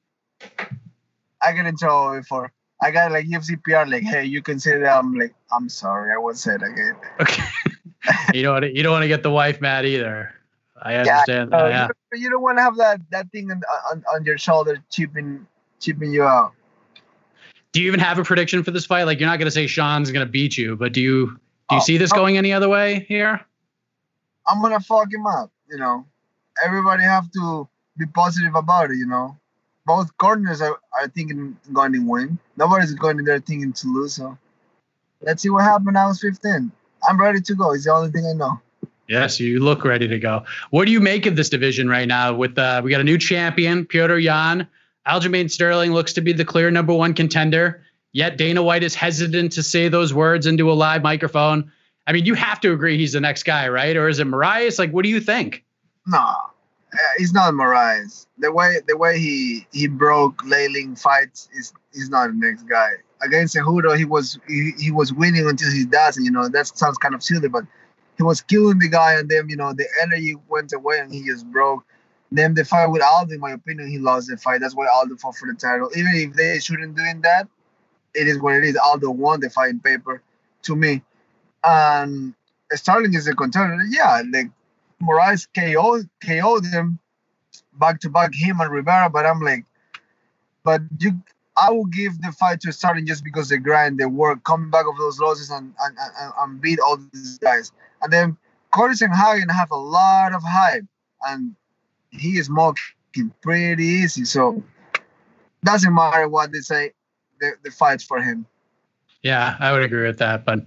[1.42, 2.52] I get in trouble before.
[2.82, 4.98] I got like UFC PR like, hey, you can say that.
[4.98, 6.96] I'm like, I'm sorry, I won't say it again.
[7.20, 7.44] Okay.
[8.34, 10.34] you don't want to, you don't want to get the wife mad either.
[10.82, 11.54] I understand.
[11.54, 11.88] Uh, yeah.
[12.12, 15.46] you, you don't want to have that that thing on, on, on your shoulder chipping
[15.80, 16.54] chipping you out.
[17.72, 19.04] Do you even have a prediction for this fight?
[19.04, 21.76] Like you're not going to say Sean's going to beat you, but do you do
[21.76, 22.16] you Oh, see this oh.
[22.16, 23.40] going any other way here?
[24.48, 25.52] I'm gonna fuck him up.
[25.70, 26.06] You know,
[26.64, 28.98] everybody have to be positive about it.
[28.98, 29.38] You know,
[29.86, 32.40] both corners are, are thinking going to win.
[32.58, 34.16] Nobody's going in there thinking to lose.
[34.16, 34.38] So
[35.22, 35.98] let's see what happened.
[35.98, 36.72] I was 15.
[37.08, 37.72] I'm ready to go.
[37.72, 38.60] It's the only thing I know.
[39.08, 40.46] Yes, you look ready to go.
[40.70, 42.34] What do you make of this division right now?
[42.34, 44.68] With uh, we got a new champion, Petr Yan.
[45.08, 47.84] Aljamain Sterling looks to be the clear number one contender.
[48.14, 51.72] Yet Dana White is hesitant to say those words into a live microphone.
[52.06, 53.96] I mean, you have to agree he's the next guy, right?
[53.96, 54.80] Or is it Moraes?
[54.80, 55.64] Like, what do you think?
[56.08, 56.36] No,
[56.94, 58.28] Uh, it's not Moraes.
[58.38, 62.92] The way the way he he broke Leiling fights is is not the next guy.
[63.22, 66.24] Against Cejudo, he was he, he was winning until he doesn't.
[66.24, 67.64] You know that sounds kind of silly, but
[68.18, 71.24] he was killing the guy, and then you know the energy went away, and he
[71.24, 71.84] just broke.
[72.34, 74.62] Then the fight with Aldo, in my opinion, he lost the fight.
[74.62, 75.90] That's why Aldo fought for the title.
[75.96, 77.48] Even if they shouldn't doing that,
[78.14, 78.78] it is what it is.
[78.78, 80.22] Aldo won the fight in paper,
[80.64, 81.02] to me.
[81.64, 82.34] And
[82.72, 83.78] Sterling is a contender.
[83.90, 84.50] Yeah, like
[85.02, 87.00] Moraes KO KO'd him
[87.74, 89.66] back to back him and Rivera, but I'm like,
[90.64, 91.22] but you
[91.58, 94.86] I will give the fight to Sterling just because they grind, they work, coming back
[94.88, 97.72] of those losses and and, and, and beat all these guys.
[98.02, 98.38] And then
[98.72, 100.86] Cory Sandhagen have a lot of hype,
[101.28, 101.56] and
[102.12, 104.26] he is mocking pretty easy.
[104.26, 104.64] So
[105.64, 106.92] doesn't matter what they say,
[107.40, 108.46] the, the fight's for him.
[109.22, 110.46] Yeah, I would agree with that.
[110.46, 110.66] But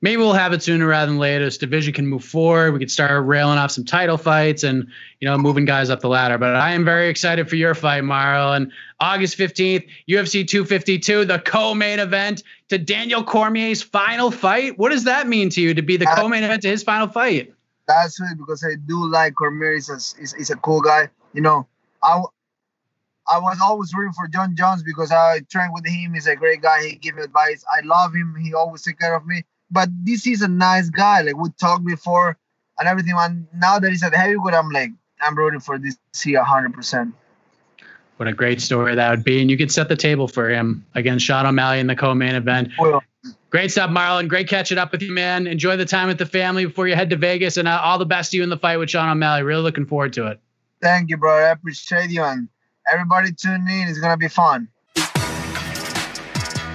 [0.00, 1.44] maybe we'll have it sooner rather than later.
[1.44, 2.72] This division can move forward.
[2.72, 4.86] We could start railing off some title fights and
[5.20, 6.38] you know moving guys up the ladder.
[6.38, 8.70] But I am very excited for your fight, Marlon.
[9.00, 14.78] August fifteenth, UFC 252, the co-main event to Daniel Cormier's final fight.
[14.78, 17.08] What does that mean to you to be the uh, co-main event to his final
[17.08, 17.52] fight?
[17.86, 19.74] That's it because I do like Cormier.
[19.74, 21.08] He's a, he's, he's a cool guy.
[21.32, 21.66] You know,
[22.02, 22.22] I
[23.30, 26.14] I was always rooting for Jon Jones because I trained with him.
[26.14, 26.82] He's a great guy.
[26.82, 27.64] He give me advice.
[27.70, 28.34] I love him.
[28.40, 31.22] He always take care of me but this is a nice guy.
[31.22, 32.36] Like we talked before
[32.78, 33.14] and everything.
[33.16, 37.14] And now that he's at heavyweight, I'm like, I'm rooting for this C hundred percent.
[38.16, 39.40] What a great story that would be.
[39.40, 42.70] And you could set the table for him against Sean O'Malley in the co-main event.
[42.78, 43.02] Well,
[43.50, 44.28] Great stuff, Marlon.
[44.28, 45.46] Great catching up with you, man.
[45.46, 48.04] Enjoy the time with the family before you head to Vegas, and uh, all the
[48.04, 49.42] best to you in the fight with Sean O'Malley.
[49.42, 50.38] Really looking forward to it.
[50.82, 51.32] Thank you, bro.
[51.32, 52.48] I appreciate you, and
[52.92, 53.88] everybody tune in.
[53.88, 54.68] It's gonna be fun.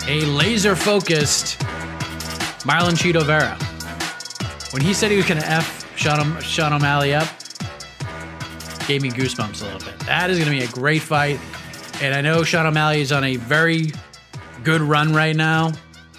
[0.08, 1.62] A laser-focused
[2.64, 3.58] Marlon Chito Vera.
[4.72, 7.28] When he said he was going to F Sean, Sean O'Malley up,
[8.88, 10.00] gave me goosebumps a little bit.
[10.06, 11.40] That is going to be a great fight.
[12.02, 13.92] And I know Sean O'Malley is on a very
[14.64, 15.74] good run right now.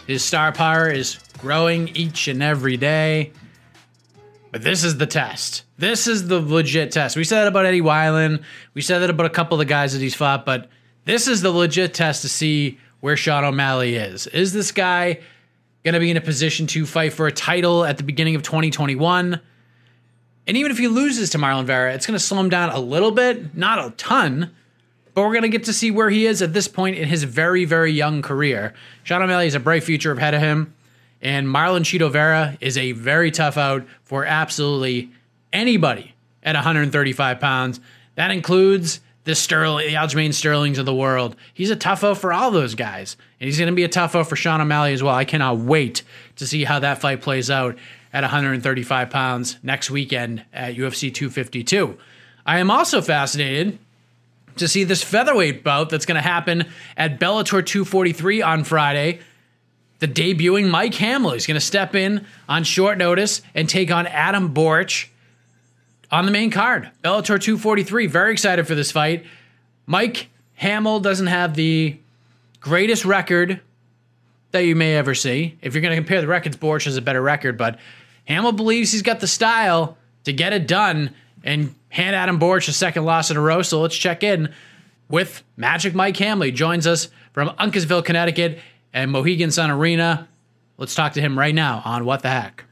[0.06, 3.32] His star power is growing each and every day.
[4.52, 5.64] But this is the test.
[5.78, 7.16] This is the legit test.
[7.16, 8.42] We said that about Eddie Wineland.
[8.74, 10.68] We said that about a couple of the guys that he's fought, but
[11.06, 14.26] this is the legit test to see where Sean O'Malley is.
[14.28, 15.20] Is this guy
[15.84, 18.42] going to be in a position to fight for a title at the beginning of
[18.42, 19.38] 2021.
[20.46, 22.78] And even if he loses to Marlon Vera, it's going to slow him down a
[22.78, 24.54] little bit, not a ton,
[25.12, 27.24] but we're going to get to see where he is at this point in his
[27.24, 28.72] very, very young career.
[29.02, 30.74] Sean O'Malley has a bright future ahead of him,
[31.20, 35.10] and Marlon Chito Vera is a very tough out for absolutely
[35.52, 37.78] anybody at 135 pounds.
[38.14, 41.34] That includes the Sterling, the Aljamain Sterlings of the world.
[41.52, 43.16] He's a tougho for all those guys.
[43.40, 45.14] And he's going to be a tougho for Sean O'Malley as well.
[45.14, 46.02] I cannot wait
[46.36, 47.76] to see how that fight plays out
[48.12, 51.96] at 135 pounds next weekend at UFC 252.
[52.46, 53.78] I am also fascinated
[54.56, 59.20] to see this featherweight bout that's going to happen at Bellator 243 on Friday.
[60.00, 64.06] The debuting Mike Hamel is going to step in on short notice and take on
[64.06, 65.06] Adam Borics
[66.10, 66.90] on the main card.
[67.02, 68.06] Bellator 243.
[68.06, 69.24] Very excited for this fight.
[69.86, 71.98] Mike Hamel doesn't have the
[72.60, 73.60] greatest record
[74.52, 75.58] that you may ever see.
[75.60, 77.78] If you're going to compare the records, Borics has a better record, but
[78.26, 82.72] Hamel believes he's got the style to get it done and hand Adam Borics a
[82.72, 83.62] second loss in a row.
[83.62, 84.52] So let's check in
[85.08, 86.44] with Magic Mike Hamel.
[86.44, 88.58] He joins us from Uncasville, Connecticut
[88.92, 90.28] and Mohegan Sun Arena.
[90.78, 92.64] Let's talk to him right now on What the Heck.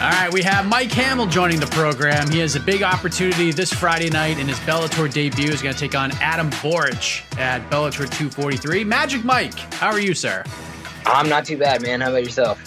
[0.00, 2.30] All right, we have Mike Hamel joining the program.
[2.30, 5.50] He has a big opportunity this Friday night in his Bellator debut.
[5.50, 8.82] He's going to take on Adam Borics at Bellator 243.
[8.82, 10.42] Magic Mike, how are you, sir?
[11.04, 12.00] I'm not too bad, man.
[12.00, 12.58] How about yourself?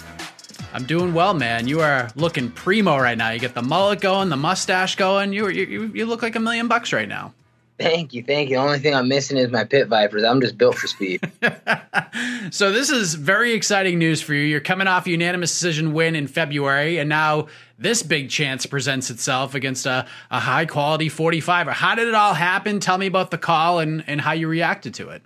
[0.72, 1.66] I'm doing well, man.
[1.66, 3.30] You are looking primo right now.
[3.30, 5.32] You get the mullet going, the mustache going.
[5.32, 7.34] You you you look like a million bucks right now.
[7.78, 8.56] Thank you, thank you.
[8.56, 10.22] The only thing I'm missing is my pit vipers.
[10.22, 11.20] I'm just built for speed.
[12.50, 14.42] so this is very exciting news for you.
[14.42, 19.10] You're coming off a unanimous decision win in February, and now this big chance presents
[19.10, 21.72] itself against a, a high quality 45er.
[21.72, 22.78] How did it all happen?
[22.78, 25.22] Tell me about the call and, and how you reacted to it.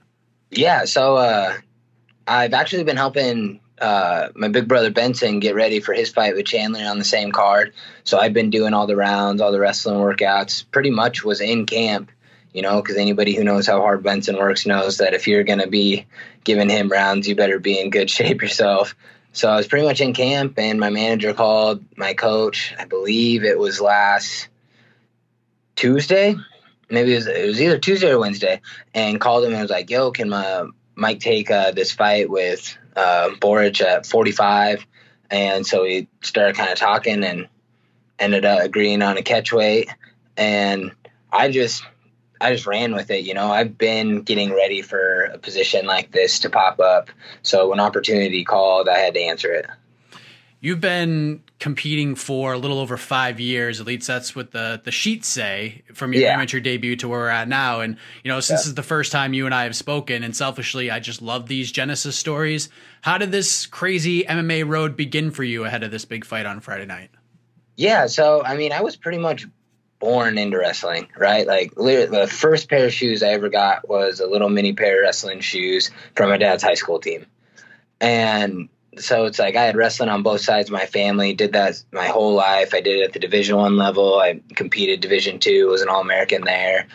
[0.50, 1.54] Yeah, so uh,
[2.26, 6.46] I've actually been helping uh, my big brother Benson get ready for his fight with
[6.46, 7.74] Chandler on the same card.
[8.04, 10.64] So I've been doing all the rounds, all the wrestling workouts.
[10.70, 12.10] Pretty much was in camp
[12.58, 15.60] you know, because anybody who knows how hard Benson works knows that if you're going
[15.60, 16.06] to be
[16.42, 18.96] giving him rounds, you better be in good shape yourself.
[19.32, 22.74] So I was pretty much in camp, and my manager called my coach.
[22.76, 24.48] I believe it was last
[25.76, 26.34] Tuesday,
[26.90, 28.60] maybe it was, it was either Tuesday or Wednesday,
[28.92, 30.66] and called him and was like, "Yo, can my
[30.96, 34.84] Mike take uh, this fight with uh, Borics at 45?"
[35.30, 37.46] And so we started kind of talking and
[38.18, 39.88] ended up agreeing on a catch weight,
[40.36, 40.90] and
[41.30, 41.84] I just
[42.40, 43.24] I just ran with it.
[43.24, 47.10] You know, I've been getting ready for a position like this to pop up.
[47.42, 49.66] So when opportunity called, I had to answer it.
[50.60, 53.80] You've been competing for a little over five years.
[53.80, 56.34] At least that's what the the sheets say from your Yeah.
[56.34, 57.80] amateur debut to where we're at now.
[57.80, 58.56] And you know, since Yeah.
[58.56, 61.46] this is the first time you and I have spoken, and selfishly, I just love
[61.46, 62.70] these Genesis stories.
[63.02, 66.58] How did this crazy MMA road begin for you ahead of this big fight on
[66.58, 67.10] Friday night?
[67.76, 69.46] Yeah, so I mean, I was pretty much
[69.98, 71.46] born into wrestling, right?
[71.46, 75.02] Like the first pair of shoes I ever got was a little mini pair of
[75.02, 77.26] wrestling shoes from my dad's high school team,
[78.00, 81.34] and so it's like I had wrestling on both sides of my family.
[81.34, 82.74] Did that my whole life.
[82.74, 84.18] I did it at the Division One level.
[84.18, 85.68] I competed Division Two.
[85.68, 86.86] Was an All American there,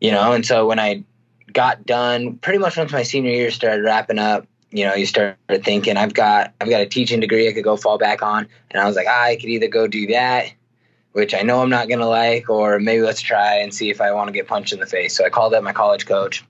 [0.00, 0.32] you know.
[0.32, 1.04] And so when I
[1.52, 5.36] got done, pretty much once my senior year started wrapping up, you know, you start
[5.62, 8.80] thinking I've got I've got a teaching degree I could go fall back on, and
[8.80, 10.52] I was like, ah, I could either go do that,
[11.16, 14.12] which I know I'm not gonna like, or maybe let's try and see if I
[14.12, 15.16] want to get punched in the face.
[15.16, 16.44] So I called up my college coach,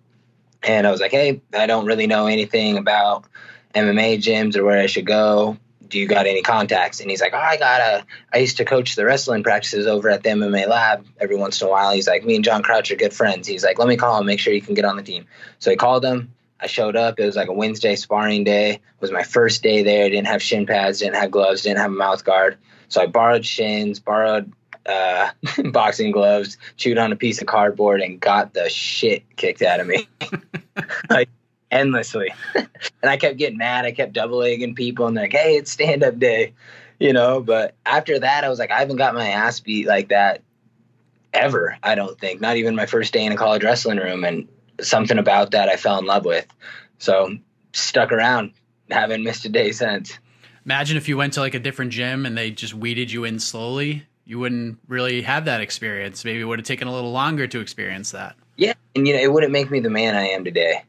[0.60, 3.26] and I was like, hey, I don't really know anything about
[3.76, 5.56] MMA gyms or where I should go.
[5.86, 6.98] Do you got any contacts?
[6.98, 8.06] And he's like, oh, I got a.
[8.34, 11.68] I used to coach the wrestling practices over at the MMA lab every once in
[11.68, 11.92] a while.
[11.92, 13.46] He's like, me and John Crouch are good friends.
[13.46, 15.26] He's like, let me call him, make sure you can get on the team.
[15.60, 16.34] So I called him.
[16.58, 17.20] I showed up.
[17.20, 18.70] It was like a Wednesday sparring day.
[18.72, 20.10] It was my first day there.
[20.10, 22.58] Didn't have shin pads, didn't have gloves, didn't have a mouth guard.
[22.88, 24.52] So I borrowed shins, borrowed
[24.84, 25.30] uh,
[25.72, 29.86] boxing gloves, chewed on a piece of cardboard, and got the shit kicked out of
[29.86, 30.08] me.
[31.10, 31.28] like
[31.70, 32.32] endlessly.
[32.54, 32.68] and
[33.02, 33.84] I kept getting mad.
[33.84, 36.54] I kept double egging people, and they're like, hey, it's stand up day,
[36.98, 37.40] you know.
[37.40, 40.42] But after that, I was like, I haven't got my ass beat like that
[41.32, 42.40] ever, I don't think.
[42.40, 44.24] Not even my first day in a college wrestling room.
[44.24, 44.48] And
[44.80, 46.46] something about that I fell in love with.
[46.98, 47.36] So
[47.72, 48.52] stuck around,
[48.90, 50.18] haven't missed a day since.
[50.66, 53.38] Imagine if you went to like a different gym and they just weeded you in
[53.38, 54.04] slowly.
[54.24, 56.24] You wouldn't really have that experience.
[56.24, 58.34] Maybe it would have taken a little longer to experience that.
[58.56, 60.82] Yeah, and you know, it wouldn't make me the man I am today.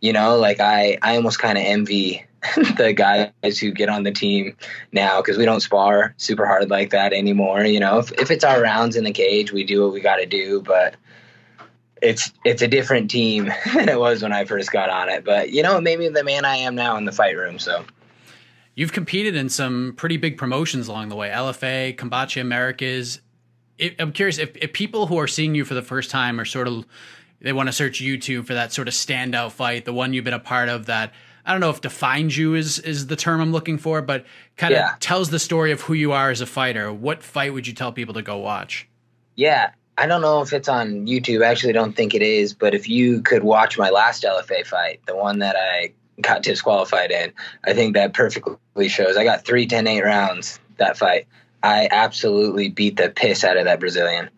[0.00, 2.24] You know, like I, I almost kind of envy
[2.76, 4.56] the guys who get on the team
[4.92, 7.64] now because we don't spar super hard like that anymore.
[7.64, 10.16] You know, if, if it's our rounds in the cage, we do what we got
[10.16, 10.94] to do, but
[12.00, 15.24] it's it's a different team than it was when I first got on it.
[15.24, 17.58] But you know, it made me the man I am now in the fight room.
[17.58, 17.84] So
[18.76, 23.20] You've competed in some pretty big promotions along the way LFA, Combate Americas.
[23.98, 26.66] I'm curious if, if people who are seeing you for the first time are sort
[26.68, 26.84] of,
[27.40, 30.34] they want to search YouTube for that sort of standout fight, the one you've been
[30.34, 31.12] a part of that.
[31.46, 34.24] I don't know if defines you is is the term I'm looking for, but
[34.56, 34.94] kind of Yeah.
[35.00, 36.90] tells the story of who you are as a fighter.
[36.92, 38.88] What fight would you tell people to go watch?
[39.36, 41.44] Yeah, I don't know if it's on YouTube.
[41.44, 42.54] I actually don't think it is.
[42.54, 47.10] But if you could watch my last LFA fight, the one that I got disqualified
[47.10, 47.32] in,
[47.64, 49.16] I think that perfectly shows.
[49.16, 51.26] I got three 10 8 rounds that fight.
[51.62, 54.28] I absolutely beat the piss out of that Brazilian.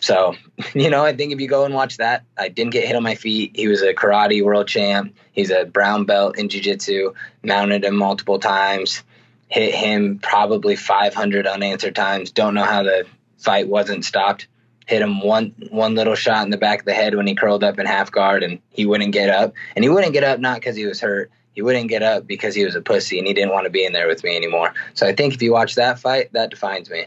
[0.00, 0.34] So,
[0.74, 3.02] you know, I think if you go and watch that, I didn't get hit on
[3.02, 3.52] my feet.
[3.54, 5.14] He was a karate world champ.
[5.32, 9.02] He's a brown belt in jiu-jitsu, mounted him multiple times,
[9.48, 12.30] hit him probably 500 unanswered times.
[12.30, 13.06] Don't know how the
[13.38, 14.46] fight wasn't stopped.
[14.86, 17.64] Hit him one one little shot in the back of the head when he curled
[17.64, 19.54] up in half guard and he wouldn't get up.
[19.74, 21.30] And he wouldn't get up not because he was hurt.
[21.54, 23.84] He wouldn't get up because he was a pussy and he didn't want to be
[23.84, 24.74] in there with me anymore.
[24.94, 27.06] So I think if you watch that fight, that defines me.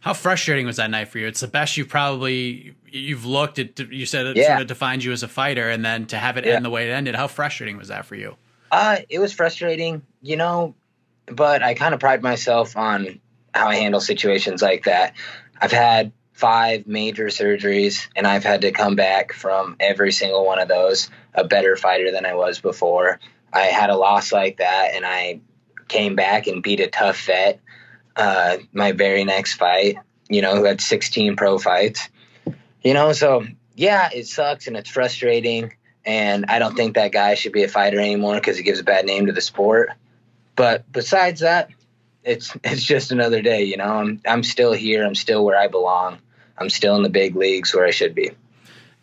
[0.00, 1.26] How frustrating was that night for you?
[1.26, 3.78] It's the best you've probably you've looked at.
[3.78, 4.46] You said it Yeah.
[4.48, 6.54] sort of defines you as a fighter, and then to have it Yeah.
[6.54, 7.14] end the way it ended.
[7.14, 8.36] How frustrating was that for you?
[8.72, 10.74] Uh, it was frustrating, you know,
[11.26, 13.20] but I kind of pride myself on
[13.54, 15.14] how I handle situations like that.
[15.60, 20.58] I've had five major surgeries, and I've had to come back from every single one
[20.58, 23.20] of those a better fighter than I was before.
[23.52, 25.40] I had a loss like that, and I
[25.88, 27.60] came back and beat a tough vet
[28.16, 29.96] uh, my very next fight,
[30.28, 32.08] you know, who had 16 pro fights.
[32.82, 35.74] You know, so yeah, it sucks and it's frustrating.
[36.04, 38.84] And I don't think that guy should be a fighter anymore because he gives a
[38.84, 39.90] bad name to the sport.
[40.56, 41.70] But besides that,
[42.24, 43.64] it's it's just another day.
[43.64, 45.04] You know, I'm I'm still here.
[45.04, 46.18] I'm still where I belong.
[46.58, 48.30] I'm still in the big leagues where I should be.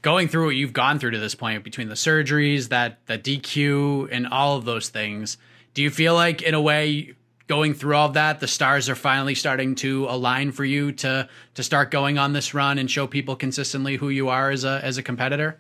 [0.01, 4.09] Going through what you've gone through to this point, between the surgeries, that that DQ,
[4.11, 5.37] and all of those things,
[5.73, 7.15] do you feel like, in a way,
[7.47, 11.27] going through all of that, the stars are finally starting to align for you to
[11.55, 14.79] to start going on this run and show people consistently who you are as a
[14.83, 15.59] as a competitor?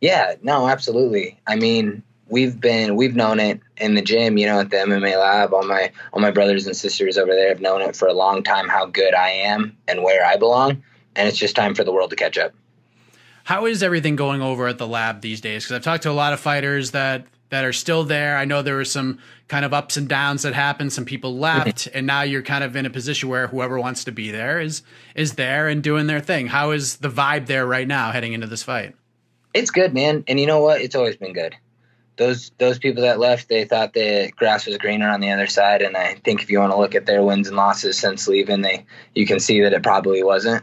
[0.00, 1.38] Yeah, no, absolutely.
[1.46, 5.18] I mean, we've been we've known it in the gym, you know, at the MMA
[5.18, 5.52] lab.
[5.52, 8.42] All my all my brothers and sisters over there have known it for a long
[8.42, 10.82] time how good I am and where I belong,
[11.16, 12.54] and it's just time for the world to catch up.
[13.44, 15.64] How is everything going over at the lab these days?
[15.64, 18.36] Because I've talked to a lot of fighters that that are still there.
[18.36, 20.92] I know there were some kind of ups and downs that happened.
[20.92, 24.12] Some people left, and now you're kind of in a position where whoever wants to
[24.12, 24.82] be there is
[25.14, 26.46] is there and doing their thing.
[26.46, 28.94] How is the vibe there right now heading into this fight?
[29.52, 30.22] It's good, man.
[30.28, 30.80] And you know what?
[30.80, 31.56] It's always been good.
[32.20, 35.80] Those those people that left, they thought the grass was greener on the other side,
[35.80, 38.60] and I think if you want to look at their wins and losses since leaving,
[38.60, 40.62] they you can see that it probably wasn't.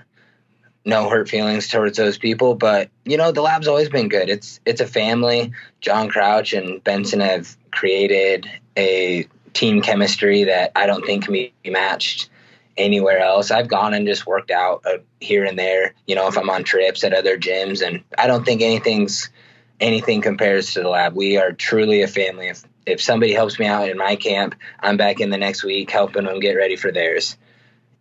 [0.85, 4.29] No hurt feelings towards those people, but you know the lab's always been good.
[4.29, 5.51] It's it's a family.
[5.81, 11.53] John Crouch and Benson have created a team chemistry that I don't think can be
[11.65, 12.29] matched
[12.77, 13.49] anywhere else.
[13.49, 16.63] I've gone and just worked out uh, here and there, you know, if I'm on
[16.63, 19.31] trips at other gyms, and I don't think anything's
[19.79, 21.15] anything compares to the lab.
[21.15, 22.47] We are truly a family.
[22.47, 25.91] If if somebody helps me out in my camp, I'm back in the next week
[25.91, 27.37] helping them get ready for theirs.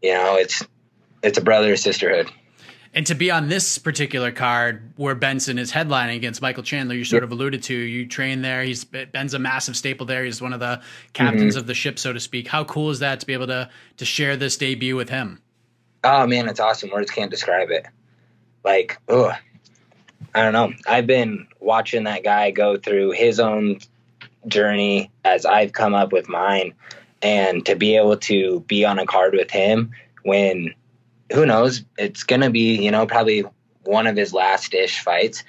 [0.03, 0.63] You know, it's
[1.23, 2.31] it's a brother sisterhood.
[2.95, 7.05] And to be on this particular card where Benson is headlining against Michael Chandler, you
[7.05, 7.75] sort of alluded to.
[7.75, 8.63] You train there.
[8.63, 10.25] He's Ben's a massive staple there.
[10.25, 10.81] He's one of the
[11.13, 11.59] captains mm-hmm.
[11.59, 12.49] of the ship, so to speak.
[12.49, 15.43] How cool is that to be able to to share this debut with him?
[16.05, 16.91] Oh man, it's awesome.
[16.91, 17.87] Words can't describe it.
[18.65, 19.33] Like, oh,
[20.37, 20.75] I don't know.
[20.87, 23.79] I've been watching that guy go through his own
[24.47, 26.75] journey as I've come up with mine,
[27.23, 29.93] and to be able to be on a card with him
[30.25, 30.75] when
[31.33, 33.45] who knows, it's gonna be you know probably
[33.85, 35.43] one of his last ish fights.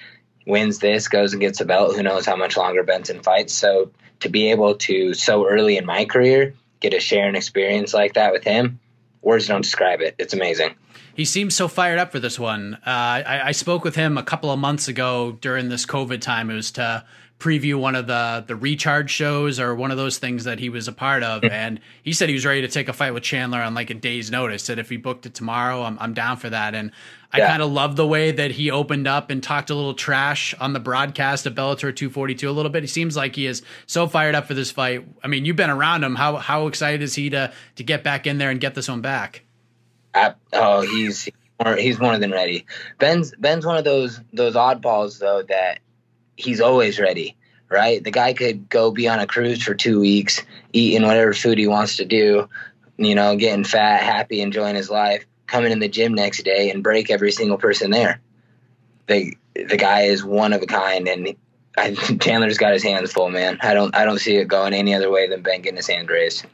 [0.46, 1.94] Wins this, goes and gets a belt.
[1.94, 3.52] Who knows how much longer Benson fights?
[3.52, 7.92] So to be able to so early in my career get a share an experience
[7.92, 8.80] like that with him,
[9.20, 10.14] words don't describe it.
[10.18, 10.76] It's amazing
[11.18, 12.74] he seems so fired up for this one.
[12.74, 16.48] Uh, I, I, spoke with him a couple of months ago during this COVID time.
[16.48, 17.04] It was to
[17.40, 20.86] preview one of the the recharge shows or one of those things that he was
[20.86, 23.60] a part of, and he said he was ready to take a fight with Chandler
[23.60, 24.62] on like a day's notice.
[24.62, 26.76] Said if he booked it tomorrow, I'm I'm down for that.
[26.76, 26.92] And
[27.32, 27.48] I yeah.
[27.48, 30.72] kind of love the way that he opened up and talked a little trash on
[30.72, 32.84] the broadcast of Bellator 242 a little bit.
[32.84, 35.04] He seems like he is so fired up for this fight.
[35.24, 36.14] I mean, you've been around him.
[36.14, 39.00] How how excited is he to to get back in there and get this one
[39.00, 39.42] back?
[40.52, 41.28] Oh, he's
[41.76, 42.66] he's more than ready.
[42.98, 45.80] Ben's Ben's one of those those oddballs though that
[46.36, 47.36] he's always ready.
[47.70, 50.42] Right, the guy could go be on a cruise for two weeks,
[50.72, 52.48] eating whatever food he wants to do,
[52.96, 56.82] you know, getting fat, happy, enjoying his life, coming in the gym next day and
[56.82, 58.20] break every single person there.
[59.06, 61.36] The the guy is one of a kind, and
[61.76, 63.58] I, Chandler's got his hands full, man.
[63.60, 66.08] I don't I don't see it going any other way than Ben getting his hand
[66.08, 66.46] raised.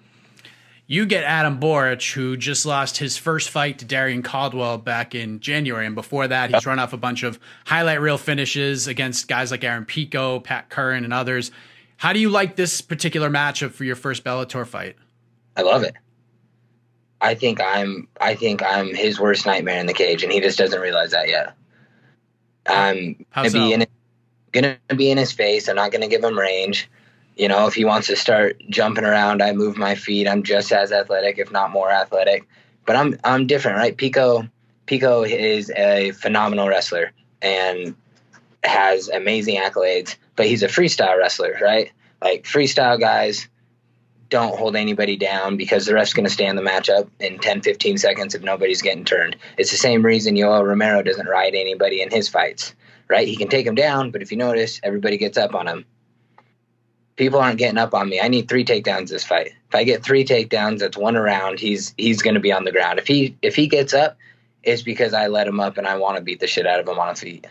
[0.87, 5.40] You get Adam Borics, who just lost his first fight to Darrion Caldwell back in
[5.40, 5.87] January.
[5.87, 9.64] And before that, he's run off a bunch of highlight reel finishes against guys like
[9.64, 11.51] Aaron Pico, Pat Curran, and others.
[11.97, 14.97] How do you like this particular matchup for your first Bellator fight?
[15.57, 15.94] I love it.
[17.20, 20.59] I think I'm I think I'm his worst nightmare in the cage, and he just
[20.59, 21.55] doesn't realize that yet.
[22.66, 23.59] I'm gonna so?
[23.59, 23.87] be in
[24.53, 25.68] gonna be in his face.
[25.68, 26.90] I'm not gonna give him range.
[27.37, 30.29] You know, if he wants to start jumping around, I move my feet.
[30.29, 32.47] I'm just as athletic, if not more athletic.
[32.87, 33.97] But I'm I'm different, right?
[33.97, 34.49] Pico
[34.87, 37.94] Pico is a phenomenal wrestler and
[38.62, 41.90] has amazing accolades, but he's a freestyle wrestler, right?
[42.23, 43.49] Like freestyle guys
[44.31, 47.61] don't hold anybody down because the ref's going to stay in the matchup in 10,
[47.62, 49.37] 15 seconds if nobody's getting turned.
[49.59, 52.75] It's the same reason Yoel Romero doesn't ride anybody in his fights,
[53.09, 53.29] right?
[53.29, 55.85] He can take him down, but if you notice, everybody gets up on him
[57.16, 58.20] people aren't getting up on me.
[58.20, 59.48] I need three takedowns this fight.
[59.68, 61.61] If I get three takedowns, that's one around.
[61.61, 62.98] He's he's going to be on the ground.
[62.98, 64.16] If he if he gets up,
[64.62, 66.88] it's because I let him up and I want to beat the shit out of
[66.88, 67.46] him on his feet.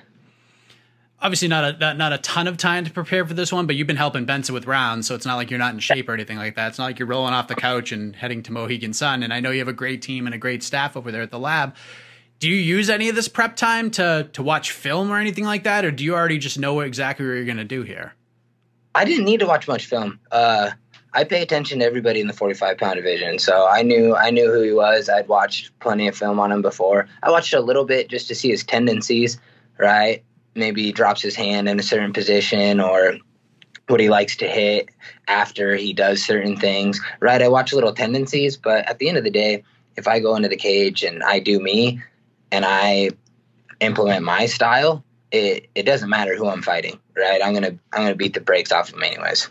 [1.21, 3.87] Obviously, not a not a ton of time to prepare for this one, but you've
[3.87, 6.37] been helping Benson with rounds, so it's not like you're not in shape or anything
[6.37, 6.67] like that.
[6.69, 9.23] It's not like you're rolling off the couch and heading to Mohegan Sun.
[9.23, 11.31] And I know you have a great team and a great staff over there at
[11.31, 11.75] the lab.
[12.39, 15.63] Do you use any of this prep time to to watch film or anything like
[15.63, 18.15] that, or do you already just know exactly what you're going to do here?
[18.95, 20.19] I didn't need to watch much film.
[20.31, 20.71] Uh,
[21.13, 24.51] I pay attention to everybody in the 45 pound division, so I knew I knew
[24.51, 25.09] who he was.
[25.09, 27.07] I'd watched plenty of film on him before.
[27.21, 29.39] I watched a little bit just to see his tendencies,
[29.77, 30.23] right?
[30.55, 33.17] Maybe he drops his hand in a certain position or
[33.87, 34.89] what he likes to hit
[35.27, 37.41] after he does certain things, right?
[37.41, 39.63] I watch little tendencies, but at the end of the day,
[39.97, 42.01] if I go into the cage and I do me
[42.51, 43.09] and I
[43.81, 45.03] implement my style,
[45.33, 47.41] it it doesn't matter who I'm fighting, right?
[47.43, 49.49] I'm gonna I'm gonna beat the brakes off of him anyways.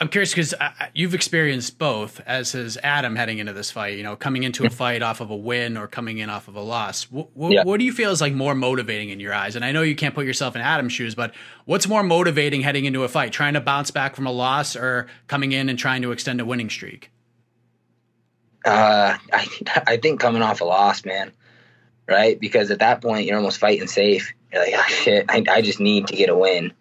[0.00, 3.96] I'm curious because uh, you've experienced both, as has Adam heading into this fight.
[3.96, 6.56] You know, coming into a fight off of a win or coming in off of
[6.56, 7.04] a loss.
[7.04, 7.62] What, what, yeah.
[7.62, 9.54] what do you feel is like more motivating in your eyes?
[9.54, 11.32] And I know you can't put yourself in Adam's shoes, but
[11.64, 13.32] what's more motivating heading into a fight?
[13.32, 16.44] Trying to bounce back from a loss or coming in and trying to extend a
[16.44, 17.12] winning streak?
[18.64, 19.48] Uh, I
[19.86, 21.30] I think coming off a loss, man,
[22.08, 22.38] right?
[22.40, 24.32] Because at that point you're almost fighting safe.
[24.54, 26.72] You're like, oh, shit, I, I just need to get a win,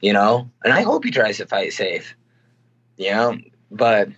[0.00, 0.50] you know?
[0.62, 2.14] And I hope he tries to fight safe,
[2.98, 3.38] you know?
[3.70, 4.10] But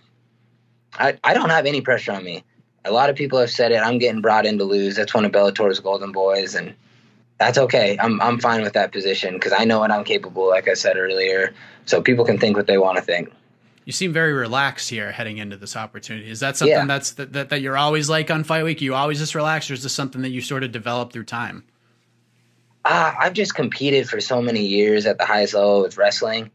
[0.93, 2.43] I, I don't have any pressure on me.
[2.83, 3.77] A lot of people have said it.
[3.77, 4.95] I'm getting brought in to lose.
[4.97, 6.53] That's one of Bellator's golden boys.
[6.55, 6.73] And
[7.37, 7.97] that's okay.
[7.99, 10.49] I'm I'm fine with that position because I know what I'm capable.
[10.49, 11.53] Like I said earlier,
[11.85, 13.31] so people can think what they want to think.
[13.85, 16.29] You seem very relaxed here heading into this opportunity.
[16.29, 16.85] Is that something Yeah.
[16.85, 18.81] that's that, that, that you're always like on fight week?
[18.81, 21.63] You always just relaxed, or is this something that you sort of develop through time?
[22.85, 26.51] Uh, I've just competed for so many years at the highest level with wrestling.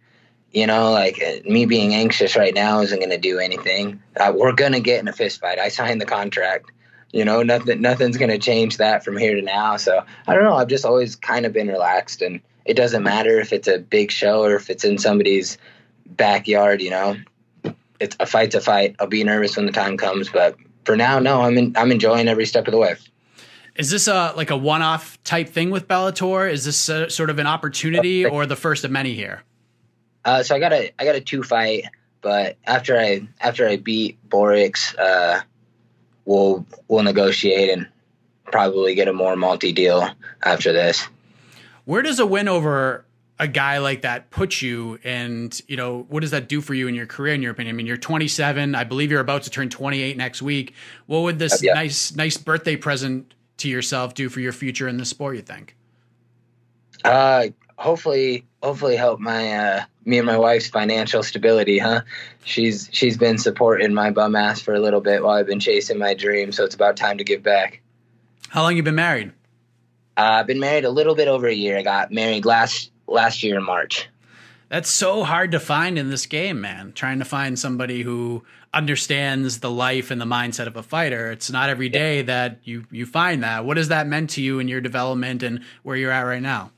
[0.52, 4.02] You know, like uh, me being anxious right now isn't going to do anything.
[4.16, 5.58] Uh, we're going to get in a fist fight.
[5.58, 6.70] I signed the contract.
[7.10, 9.76] You know, nothing, nothing's going to change that from here to now.
[9.76, 10.56] So I don't know.
[10.56, 14.10] I've just always kind of been relaxed, and it doesn't matter if it's a big
[14.10, 15.58] show or if it's in somebody's
[16.06, 16.80] backyard.
[16.80, 17.16] You know,
[18.00, 18.96] it's a fight's a fight.
[18.98, 21.42] I'll be nervous when the time comes, but for now, no.
[21.42, 22.96] I'm in, I'm enjoying every step of the way.
[23.76, 26.50] Is this a like a one-off type thing with Bellator?
[26.50, 29.42] Is this a, sort of an opportunity or the first of many here?
[30.24, 31.84] Uh, so I got a I got a two fight,
[32.20, 35.40] but after I after I beat Borics, uh,
[36.24, 37.88] we'll we'll negotiate and
[38.44, 40.08] probably get a more multi deal
[40.44, 41.08] after this.
[41.84, 43.04] Where does a win over
[43.40, 44.98] a guy like that put you?
[45.02, 47.34] And you know, what does that do for you in your career?
[47.34, 48.74] In your opinion, I mean, you're 27.
[48.74, 50.74] I believe you're about to turn 28 next week.
[51.06, 51.72] What would this Yeah.
[51.72, 55.36] nice nice birthday present to yourself do for your future in the sport?
[55.36, 55.76] You think?
[57.04, 62.02] Uh, hopefully hopefully help my uh, me and my wife's financial stability, huh?
[62.44, 65.98] She's she's been supporting my bum ass for a little bit while I've been chasing
[65.98, 67.80] my dream, so it's about time to give back.
[68.48, 69.32] How long you been married?
[70.16, 71.78] Uh, I've been married a little bit over a year.
[71.78, 74.08] I got married last last year in March.
[74.72, 76.94] That's so hard to find in this game, man.
[76.94, 78.42] Trying to find somebody who
[78.72, 81.30] understands the life and the mindset of a fighter.
[81.30, 83.66] It's not every day that you you find that.
[83.66, 86.70] What has that meant to you in your development and where you're at right now?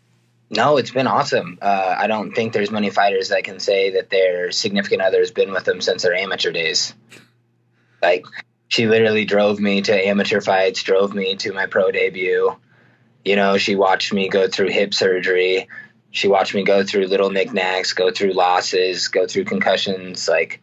[0.50, 1.56] No, it's been awesome.
[1.62, 5.30] Uh, I don't think there's many fighters that can say that their significant other has
[5.30, 6.94] been with them since their amateur days.
[8.02, 8.26] Like,
[8.66, 12.56] she literally drove me to amateur fights, drove me to my pro debut.
[13.24, 15.68] You know, she watched me go through hip surgery.
[16.14, 20.28] She watched me go through little knickknacks, go through losses, go through concussions.
[20.28, 20.62] Like,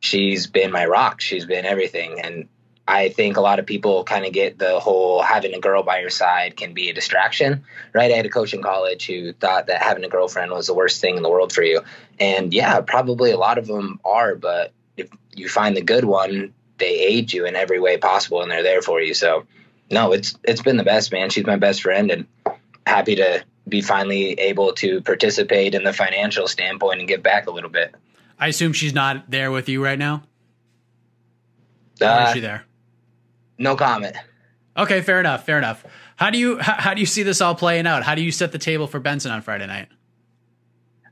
[0.00, 1.20] she's been my rock.
[1.20, 2.20] She's been everything.
[2.20, 2.48] And
[2.88, 6.00] I think a lot of people kind of get the whole having a girl by
[6.00, 7.62] your side can be a distraction,
[7.94, 8.10] right?
[8.10, 11.00] I had a coach in college who thought that having a girlfriend was the worst
[11.00, 11.82] thing in the world for you.
[12.18, 16.52] And yeah, probably a lot of them are, but if you find the good one,
[16.78, 19.14] they aid you in every way possible and they're there for you.
[19.14, 19.46] So
[19.88, 21.30] no, it's it's been the best, man.
[21.30, 22.26] She's my best friend and
[22.84, 27.50] happy to be finally able to participate in the financial standpoint and give back a
[27.50, 27.94] little bit.
[28.38, 30.22] I assume she's not there with you right now.
[32.00, 32.64] Or Uh, is she there?
[33.58, 34.16] no comment.
[34.76, 35.44] Okay, fair enough.
[35.44, 35.84] Fair enough.
[36.16, 38.02] How do you how, how do you see this all playing out?
[38.02, 39.88] How do you set the table for Benson on Friday night?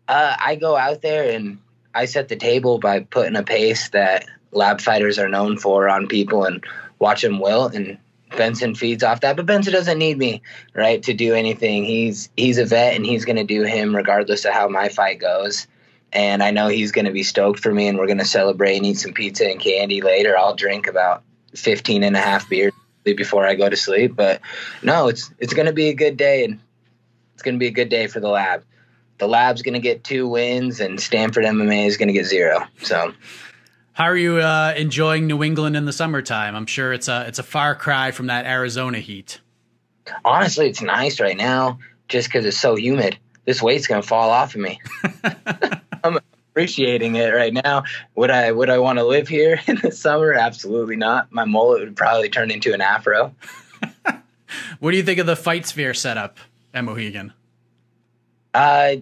[0.07, 1.59] Uh, I go out there and
[1.94, 6.07] I set the table by putting a pace that lab fighters are known for on
[6.07, 6.64] people and
[6.99, 7.99] watch them wilt and
[8.37, 9.37] Benson feeds off that.
[9.37, 10.43] But Benson doesn't need me,
[10.74, 11.85] right, to do anything.
[11.85, 15.66] He's he's a vet and he's gonna do him regardless of how my fight goes.
[16.12, 18.99] And I know he's gonna be stoked for me and we're gonna celebrate and eat
[18.99, 20.37] some pizza and candy later.
[20.37, 21.22] I'll drink about
[21.55, 22.72] 15 and a half beers
[23.05, 24.14] before I go to sleep.
[24.16, 24.41] But
[24.83, 26.61] no, it's it's gonna be a good day and
[27.35, 28.64] it's gonna be a good day for the lab
[29.18, 32.64] the lab's going to get two wins and Sanford MMA is going to get zero.
[32.83, 33.12] So
[33.99, 36.55] How are you uh, enjoying New England in the summertime?
[36.55, 39.40] I'm sure it's a it's a far cry from that Arizona heat.
[40.24, 43.18] honestly, it's nice right now just because it's so humid.
[43.44, 44.80] This weight's going to fall off of me.
[46.05, 46.16] I'm
[46.53, 47.82] appreciating it right now.
[48.14, 50.32] Would I would I want to live here in the summer?
[50.32, 51.32] Absolutely not.
[51.32, 53.34] My mullet would probably turn into an afro.
[54.78, 56.38] What do you think of the fight sphere setup
[56.72, 57.32] at Mohegan?
[58.55, 58.96] Uh,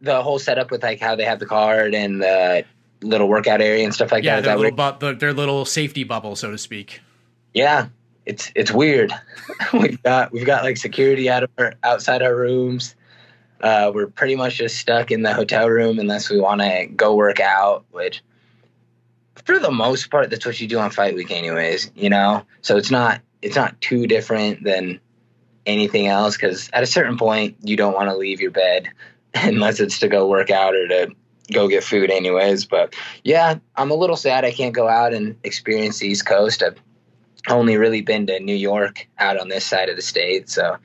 [0.00, 2.64] the whole setup with like how they have the card and the
[3.02, 4.44] little workout area and stuff like Yeah, that.
[4.44, 7.00] their little, bu- their, their little safety bubble, so to speak.
[7.54, 7.88] yeah
[8.26, 9.10] it's it's weird
[9.72, 12.94] we've got we've got like security out of our outside our rooms
[13.62, 17.14] uh, we're pretty much just stuck in the hotel room unless we want to go
[17.14, 18.22] work out which
[19.46, 22.76] for the most part that's what you do on fight week anyways you know so
[22.76, 25.00] it's not it's not too different than
[25.64, 28.88] anything else because at a certain point you don't want to leave your bed
[29.34, 31.10] unless it's to go work out or to
[31.52, 32.94] go get food anyways but
[33.24, 36.78] yeah i'm a little sad i can't go out and experience the east coast i've
[37.48, 40.76] only really been to New York out on this side of the state, so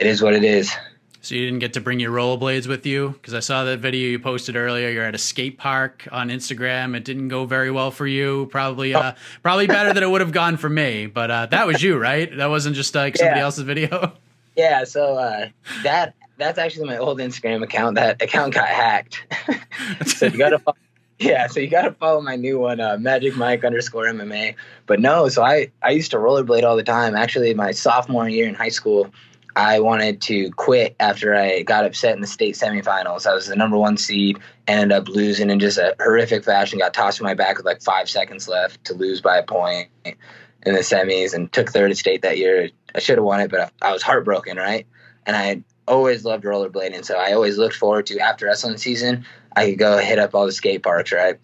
[0.00, 0.74] it is what it is.
[1.20, 4.10] So you didn't get to bring your rollerblades with you because I saw that video
[4.10, 4.88] you posted earlier.
[4.88, 6.96] You're at a skate park on Instagram.
[6.96, 8.48] It didn't go very well for you.
[8.50, 9.12] Probably, uh,
[9.44, 11.06] probably better than it would have gone for me.
[11.06, 12.36] But uh, that was you, right?
[12.36, 13.44] That wasn't just like somebody Yeah.
[13.44, 14.12] else's video.
[14.54, 15.48] Yeah, so uh,
[15.82, 17.96] that that's actually my old Instagram account.
[17.96, 19.24] That account got hacked,
[20.06, 20.58] so you gotta.
[20.58, 20.76] Follow,
[21.18, 24.56] yeah, so you gotta follow my new one, uh, Magic Mike underscore MMA.
[24.86, 27.14] But no, so I I used to rollerblade all the time.
[27.14, 29.12] Actually, my sophomore year in high school,
[29.54, 33.26] I wanted to quit after I got upset in the state semifinals.
[33.26, 36.78] I was the number one seed, ended up losing in just a horrific fashion.
[36.78, 39.88] Got tossed in my back with like five seconds left to lose by a point
[40.04, 42.70] in the semis, and took third at state that year.
[42.94, 44.86] I should have won it, but I, I was heartbroken, right?
[45.24, 49.24] And I always loved rollerblading, so I always looked forward to after wrestling season,
[49.54, 51.38] I could go hit up all the skate parks, right?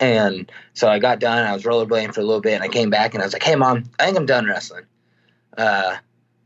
[0.00, 1.46] And so I got done.
[1.46, 3.42] I was rollerblading for a little bit, and I came back and I was like,
[3.42, 4.84] "Hey, mom, I think I'm done wrestling.
[5.56, 5.96] Uh,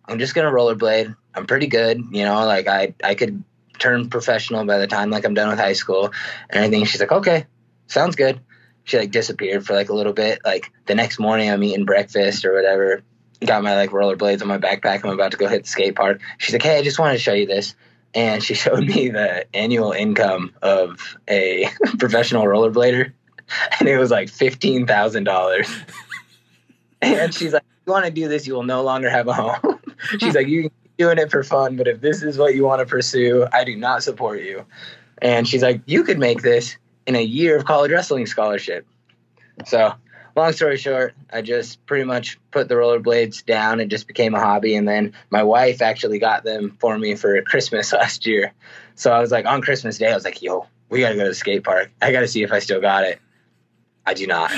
[0.04, 1.16] I'm just gonna rollerblade.
[1.34, 2.44] I'm pretty good, you know.
[2.44, 3.42] Like I, I could
[3.78, 6.12] turn professional by the time like I'm done with high school
[6.50, 7.46] and everything." She's like, "Okay,
[7.86, 8.40] sounds good."
[8.84, 10.40] She like disappeared for like a little bit.
[10.44, 13.02] Like the next morning, I'm eating breakfast or whatever.
[13.44, 15.04] Got my like rollerblades on my backpack.
[15.04, 16.20] I'm about to go hit the skate park.
[16.38, 17.74] She's like, "Hey, I just wanted to show you this."
[18.14, 21.68] And she showed me the annual income of a
[21.98, 23.12] professional rollerblader
[23.80, 25.68] and it was like fifteen thousand dollars.
[27.02, 28.46] and she's like, "You want to do this?
[28.46, 29.80] You will no longer have a home."
[30.18, 32.86] she's like, "You doing it for fun, but if this is what you want to
[32.86, 34.64] pursue, I do not support you."
[35.18, 36.76] And she's like, "You could make this
[37.06, 38.86] in a year of college wrestling scholarship."
[39.64, 39.94] So,
[40.36, 43.80] long story short, I just pretty much put the rollerblades down.
[43.80, 47.40] It just became a hobby, and then my wife actually got them for me for
[47.42, 48.52] Christmas last year.
[48.94, 51.24] So I was like, on Christmas Day, I was like, "Yo, we got to go
[51.24, 51.90] to the skate park.
[52.00, 53.20] I got to see if I still got it."
[54.06, 54.52] I do not.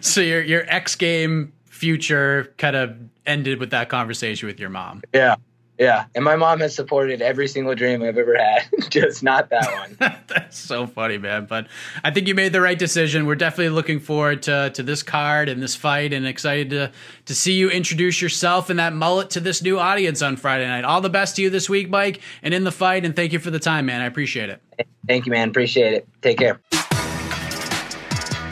[0.00, 2.96] so your your X game future kind of
[3.26, 5.02] ended with that conversation with your mom.
[5.12, 5.36] Yeah.
[5.78, 6.04] Yeah.
[6.14, 9.96] And my mom has supported every single dream I've ever had, just not that one.
[10.28, 11.46] That's so funny, man.
[11.46, 11.66] But
[12.04, 13.26] I think you made the right decision.
[13.26, 16.92] We're definitely looking forward to, to this card and this fight and excited to,
[17.26, 20.84] to see you introduce yourself and that mullet to this new audience on Friday night.
[20.84, 23.04] All the best to you this week, Mike, and in the fight.
[23.04, 24.02] And thank you for the time, man.
[24.02, 24.62] I appreciate it.
[25.08, 25.48] Thank you, man.
[25.48, 26.08] Appreciate it.
[26.20, 26.60] Take care.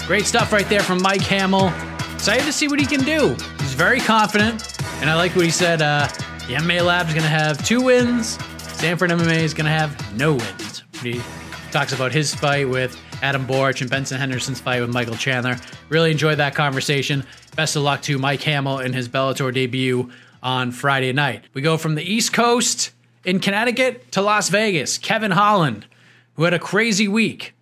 [0.06, 1.72] Great stuff right there from Mike Hamel.
[2.14, 3.28] Excited to see what he can do.
[3.60, 5.80] He's very confident, and I like what he said.
[5.80, 6.08] Uh,
[6.50, 8.36] the MMA Lab is going to have two wins.
[8.58, 10.82] Sanford MMA is going to have no wins.
[11.00, 11.22] He
[11.70, 15.58] talks about his fight with Adam Borics and Benson Henderson's fight with Michael Chandler.
[15.90, 17.22] Really enjoyed that conversation.
[17.54, 20.10] Best of luck to Mike Hamel in his Bellator debut
[20.42, 21.44] on Friday night.
[21.54, 22.90] We go from the East Coast
[23.24, 24.98] in Connecticut to Las Vegas.
[24.98, 25.86] Kevin Holland,
[26.34, 27.54] who had a crazy week.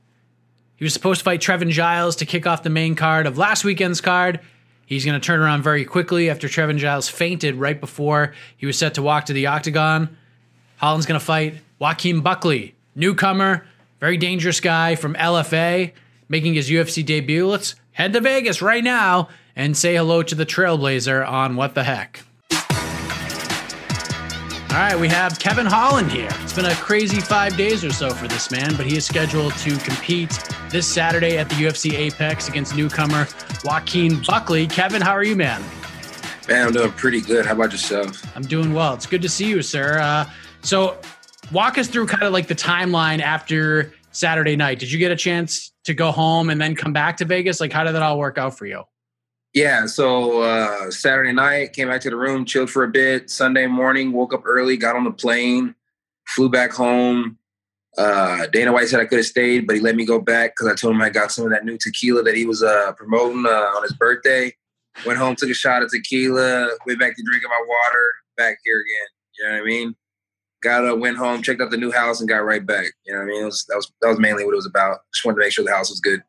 [0.76, 3.64] He was supposed to fight Trevin Giles to kick off the main card of last
[3.64, 4.40] weekend's card.
[4.88, 8.78] He's going to turn around very quickly after Trevin Giles fainted right before he was
[8.78, 10.16] set to walk to the octagon.
[10.78, 13.66] Holland's going to fight Joaquin Buckley, newcomer,
[14.00, 15.92] very dangerous guy from LFA,
[16.30, 17.46] making his UFC debut.
[17.46, 21.84] Let's head to Vegas right now and say hello to the Trailblazer on What the
[21.84, 22.22] Heck.
[24.70, 26.30] All right, we have Kevin Holland here.
[26.40, 29.52] It's been a crazy five days or so for this man, but he is scheduled
[29.58, 30.32] to compete
[30.70, 33.26] this Saturday at the UFC Apex against newcomer
[33.64, 34.66] Joaquin Buckley.
[34.66, 35.62] Kevin, how are you, man?
[36.48, 37.46] Man, I'm doing pretty good.
[37.46, 38.22] How about yourself?
[38.36, 38.94] I'm doing well.
[38.94, 39.98] It's good to see you, sir.
[40.00, 40.28] Uh,
[40.62, 40.98] so,
[41.52, 44.78] walk us through kind of like the timeline after Saturday night.
[44.78, 47.60] Did you get a chance to go home and then come back to Vegas?
[47.60, 48.82] Like, how did that all work out for you?
[49.54, 53.30] Yeah, so uh, Saturday night, came back to the room, chilled for a bit.
[53.30, 55.74] Sunday morning, woke up early, got on the plane,
[56.26, 57.37] flew back home.
[57.98, 60.72] Uh, Dana White said I could have stayed, but he let me go back because
[60.72, 63.44] I told him I got some of that new tequila that he was uh, promoting
[63.44, 64.54] uh, on his birthday.
[65.04, 68.80] Went home, took a shot of tequila, went back to drinking my water, back here
[68.80, 69.06] again.
[69.36, 69.96] You know what I mean?
[70.62, 72.86] Got up, went home, checked out the new house, and got right back.
[73.04, 73.44] You know what I mean?
[73.46, 74.98] Was, that was that was mainly what it was about.
[75.12, 76.22] Just wanted to make sure the house was good.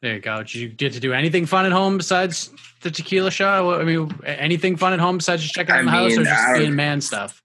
[0.00, 0.38] There you go.
[0.38, 2.50] Did you get to do anything fun at home besides
[2.80, 3.80] the tequila shot?
[3.80, 6.74] I mean, anything fun at home besides just checking out the house or just being
[6.74, 7.42] man stuff?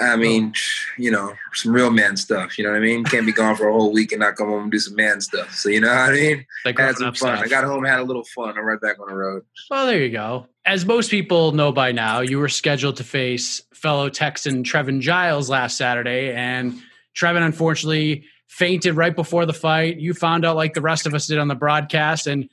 [0.00, 0.16] I oh.
[0.16, 0.52] mean,
[0.98, 2.58] you know, some real man stuff.
[2.58, 3.04] You know what I mean?
[3.04, 5.20] Can't be gone for a whole week and not come home and do some man
[5.20, 5.54] stuff.
[5.54, 6.46] So you know what I mean?
[6.64, 7.36] Like had some fun.
[7.36, 7.40] Stuff.
[7.40, 8.56] I got home, and had a little fun.
[8.56, 9.44] I'm right back on the road.
[9.70, 10.46] Well, there you go.
[10.64, 15.48] As most people know by now, you were scheduled to face fellow Texan Trevin Giles
[15.48, 16.80] last Saturday, and
[17.14, 19.98] Trevin unfortunately fainted right before the fight.
[19.98, 22.48] You found out like the rest of us did on the broadcast, and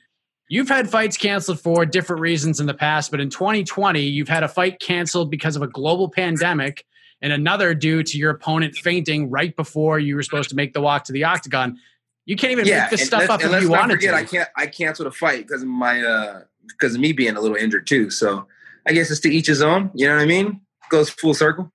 [0.48, 3.10] you've had fights canceled for different reasons in the past.
[3.10, 6.84] But in 2020, you've had a fight canceled because of a global pandemic,
[7.24, 10.80] and another due to your opponent fainting right before you were supposed to make the
[10.82, 11.78] walk to the octagon.
[12.26, 14.16] You can't even yeah, make this stuff up if you wanted forget, to.
[14.16, 14.48] I can't.
[14.56, 17.86] I canceled a fight because of my uh because of me being a little injured
[17.86, 18.10] too.
[18.10, 18.46] So
[18.86, 19.90] I guess it's to each his own.
[19.94, 20.60] You know what I mean?
[20.90, 21.72] Goes full circle.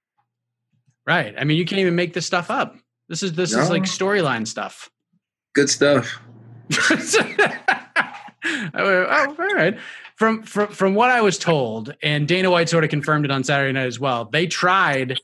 [1.07, 1.33] Right.
[1.35, 2.77] I mean, you can't even make this stuff up.
[3.07, 3.61] This is this No.
[3.61, 4.91] is like storyline stuff.
[5.55, 6.19] Good stuff.
[8.75, 9.79] oh, all right.
[10.15, 13.43] From, from from what I was told, and Dana White sort of confirmed it on
[13.43, 14.25] Saturday night as well.
[14.25, 15.17] They tried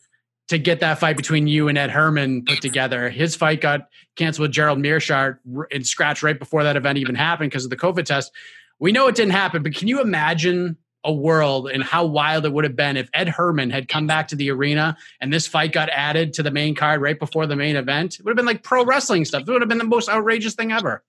[0.48, 3.10] to get that fight between you and Ed Herman put together.
[3.10, 5.40] His fight got canceled with Gerald Meerschaert
[5.72, 8.32] and scratched right before that event even happened because of the COVID test.
[8.80, 12.52] We know it didn't happen, but can you imagine a world and how wild it
[12.52, 15.72] would have been if Ed Herman had come back to the arena and this fight
[15.72, 18.20] got added to the main card right before the main event.
[18.20, 19.44] It would have been like pro wrestling stuff.
[19.48, 21.04] It would have been the most outrageous thing ever.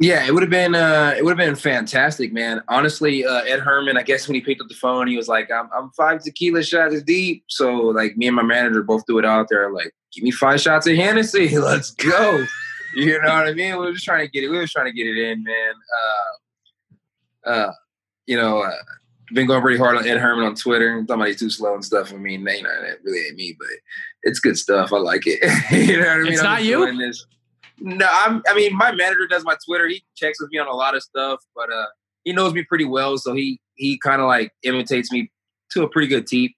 [0.00, 2.62] Yeah, it would have been uh, it would have been fantastic, man.
[2.68, 5.50] Honestly, uh, Ed Herman, I guess when he picked up the phone, he was like,
[5.50, 9.24] "I'm, I'm five tequila shots deep." So like me and my manager both threw it
[9.24, 12.44] out there, like, "Give me five shots of Hennessy, let's go."
[12.94, 13.72] you know what I mean?
[13.72, 14.50] We were just trying to get it.
[14.50, 15.74] We were trying to get it in, man.
[17.44, 17.72] Uh, uh,
[18.26, 18.70] you know, uh,
[19.32, 21.00] been going pretty hard on Ed Herman on Twitter.
[21.02, 22.12] Talking about he's too slow and stuff.
[22.12, 23.68] I mean, you know, that really ain't me, but
[24.22, 24.92] it's good stuff.
[24.92, 25.40] I like it.
[25.88, 26.32] you know what I mean?
[26.32, 26.98] It's I'm not you?
[26.98, 27.26] This.
[27.80, 29.88] No, I'm, I mean, my manager does my Twitter.
[29.88, 31.86] He checks with me on a lot of stuff, but uh,
[32.24, 35.30] he knows me pretty well, so he he kind of like imitates me
[35.72, 36.54] to a pretty good teep,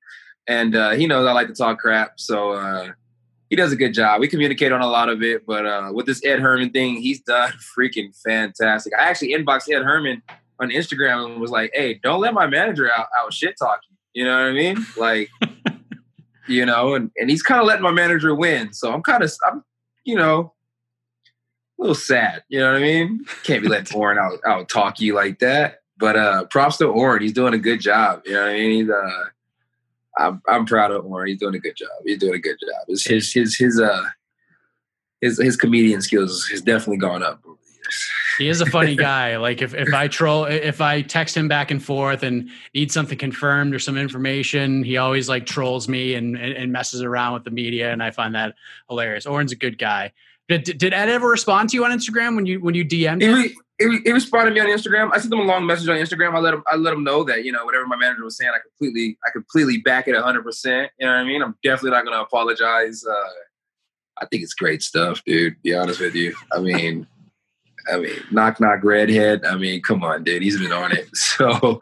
[0.49, 2.89] and uh, he knows I like to talk crap, so uh,
[3.51, 4.21] he does a good job.
[4.21, 7.21] We communicate on a lot of it, but uh, with this Ed Herman thing, he's
[7.27, 8.93] done freaking fantastic.
[8.99, 10.23] I actually inboxed Ed Herman
[10.59, 13.97] on Instagram and was like, "Hey, don't let my manager out, out shit talk you."
[14.23, 14.87] You know what I mean?
[14.97, 15.31] Like,
[16.49, 19.33] you know, and and he's kind of letting my manager win, so I'm kind of
[19.47, 19.63] I'm,
[20.05, 20.55] you know
[21.81, 22.45] a little sad.
[22.49, 23.25] You know what I mean?
[23.43, 25.83] Can't be letting Oren out out talk you like that.
[25.99, 27.23] But uh props to Oren.
[27.23, 28.23] He's doing a good job.
[28.27, 28.71] You know what I mean?
[28.71, 29.25] He's uh
[30.19, 31.29] I'm I'm proud of Oren.
[31.29, 31.89] He's doing a good job.
[32.05, 32.87] He's doing a good job.
[32.89, 34.05] His his his his uh
[35.21, 38.11] his his comedian skills has definitely gone up over the years.
[38.39, 39.37] He is a funny guy.
[39.37, 43.19] Like if, if I troll, if I text him back and forth and need something
[43.19, 47.45] confirmed or some information, he always like trolls me and, and, and messes around with
[47.45, 47.93] the media.
[47.93, 48.55] And I find that
[48.89, 49.27] hilarious.
[49.27, 50.13] Oren's a good guy.
[50.59, 53.29] Did, did Ed ever respond to you on Instagram when you, when you DM'd He,
[53.29, 53.55] him?
[53.81, 55.11] he, he responded to me on Instagram.
[55.13, 56.35] I sent him a long message on Instagram.
[56.35, 58.51] I let him I let him know that you know whatever my manager was saying,
[58.55, 60.91] I completely I completely back it hundred percent.
[60.99, 61.43] You know what I mean?
[61.43, 63.03] I'm definitely not going to apologize.
[63.09, 63.15] Uh,
[64.21, 65.61] I think it's great stuff, dude.
[65.63, 67.07] Be honest with you, I mean,
[67.91, 69.47] I mean, knock knock redhead.
[69.47, 70.43] I mean, come on, dude.
[70.43, 71.81] He's been on it, so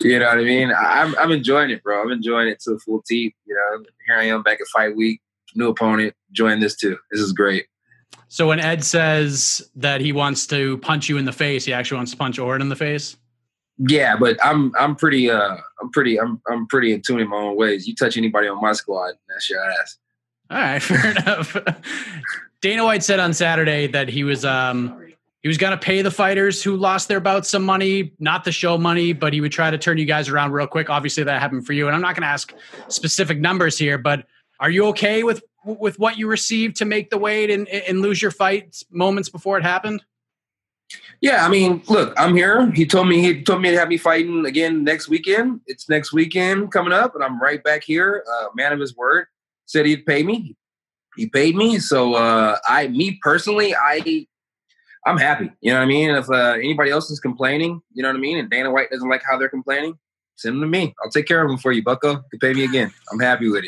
[0.00, 0.72] you know what I mean.
[0.76, 2.02] I'm I'm enjoying it, bro.
[2.02, 3.34] I'm enjoying it to the full teeth.
[3.44, 5.20] You know, here I am back at fight week,
[5.54, 6.96] new opponent, enjoying this too.
[7.10, 7.66] This is great.
[8.34, 11.98] So when Ed says that he wants to punch you in the face, he actually
[11.98, 13.16] wants to punch Oren in the face.
[13.78, 17.36] Yeah, but I'm I'm pretty uh I'm pretty I'm I'm pretty in tune in my
[17.36, 17.86] own ways.
[17.86, 19.98] You touch anybody on my squad, that's your ass.
[20.50, 21.56] All right, fair enough.
[22.60, 25.00] Dana White said on Saturday that he was um
[25.42, 28.50] he was going to pay the fighters who lost their bouts some money, not the
[28.50, 30.90] show money, but he would try to turn you guys around real quick.
[30.90, 32.52] Obviously, that happened for you, and I'm not going to ask
[32.88, 34.26] specific numbers here, but
[34.58, 38.20] are you okay with with what you received to make the weight and and lose
[38.20, 40.04] your fight moments before it happened?
[41.20, 42.70] Yeah, I mean, look, I'm here.
[42.72, 45.60] He told me he told me to have me fighting again next weekend.
[45.66, 48.24] It's next weekend coming up, and I'm right back here.
[48.30, 49.26] Uh, man of his word
[49.66, 50.56] said he'd pay me.
[51.16, 54.26] He paid me, so uh, I, me personally, I,
[55.06, 55.50] I'm happy.
[55.60, 56.10] You know what I mean?
[56.10, 59.08] If uh, anybody else is complaining, you know what I mean, and Dana White doesn't
[59.08, 59.96] like how they're complaining,
[60.36, 60.94] send them to me.
[61.02, 62.10] I'll take care of them for you, Bucko.
[62.10, 62.92] You can pay me again.
[63.12, 63.64] I'm happy with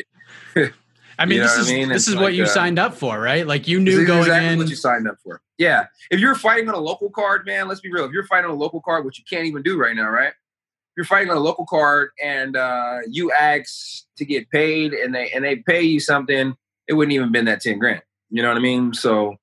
[0.55, 0.73] it.
[1.19, 1.89] I mean, You know this is I mean?
[1.89, 3.45] this It's is what you uh, signed up for, right?
[3.47, 4.57] Like you knew going exactly in.
[4.59, 5.41] what you signed up for.
[5.57, 5.87] Yeah.
[6.11, 8.05] If you're fighting on a local card, man, let's be real.
[8.05, 10.27] If you're fighting on a local card, which you can't even do right now, right?
[10.29, 15.13] If you're fighting on a local card and uh, you ask to get paid and
[15.13, 16.55] they and they pay you something,
[16.87, 18.01] it wouldn't even been that 10 grand.
[18.29, 18.93] You know what I mean?
[18.93, 19.35] So,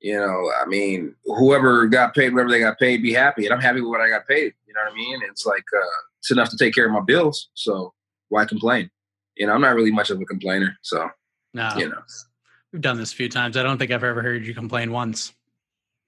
[0.00, 3.46] you know, I mean, whoever got paid, whatever they got paid, be happy.
[3.46, 4.52] And I'm happy with what I got paid.
[4.66, 5.20] You know what I mean?
[5.28, 5.86] It's like uh,
[6.18, 7.48] it's enough to take care of my bills.
[7.54, 7.92] So
[8.28, 8.90] why complain?
[9.36, 10.78] You know, I'm not really much of a complainer.
[10.82, 11.08] So,
[11.54, 12.02] no, you know.
[12.72, 13.56] we've done this a few times.
[13.56, 15.32] I don't think I've ever heard you complain once.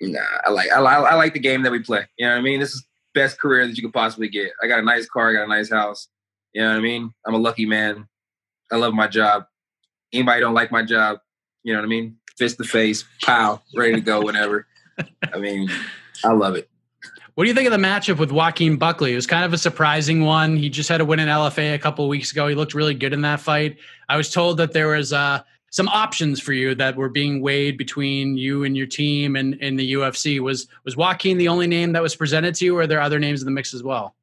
[0.01, 2.07] Nah, I like I, I like the game that we play.
[2.17, 2.61] You know what I mean?
[2.61, 4.53] This is best career that you could possibly get.
[4.63, 6.09] I got a nice car, I got a nice house.
[6.53, 7.13] You know what I mean?
[7.27, 8.07] I'm a lucky man.
[8.71, 9.45] I love my job.
[10.13, 11.19] Anybody don't like my job,
[11.63, 12.17] you know what I mean?
[12.39, 14.67] Fist to face, pow, ready to go whenever.
[15.33, 15.69] I mean,
[16.25, 16.69] I love it.
[17.39, 19.13] What do you think of the matchup with Joaquin Buckley?
[19.13, 20.57] It was kind of a surprising one.
[20.57, 22.49] He just had to win an LFA a couple weeks ago.
[22.49, 23.77] He looked really good in that fight.
[24.09, 27.79] I was told that there was uh, some options for you that were being weighed
[27.79, 30.41] between you and your team and in the UFC.
[30.41, 33.21] Was was Joaquin the only name that was presented to you, or are there other
[33.21, 34.17] names in the mix as well?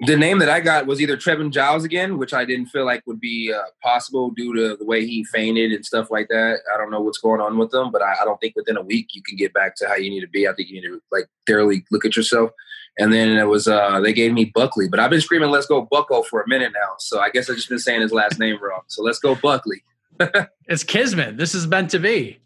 [0.00, 3.02] The name that I got was either Trevin Giles again, which I didn't feel like
[3.06, 6.58] would be uh, possible due to the way he fainted and stuff like that.
[6.72, 8.82] I don't know what's going on with him, but I, I don't think within a
[8.82, 10.46] week you can get back to how you need to be.
[10.46, 12.50] I think you need to like thoroughly look at yourself.
[12.98, 15.82] And then it was uh, they gave me Buckley, but I've been screaming "Let's go
[15.90, 18.58] Bucko" for a minute now, so I guess I've just been saying his last name
[18.62, 18.82] wrong.
[18.86, 19.82] So let's go Buckley.
[20.68, 21.36] It's Kismet.
[21.36, 22.40] This is meant to be.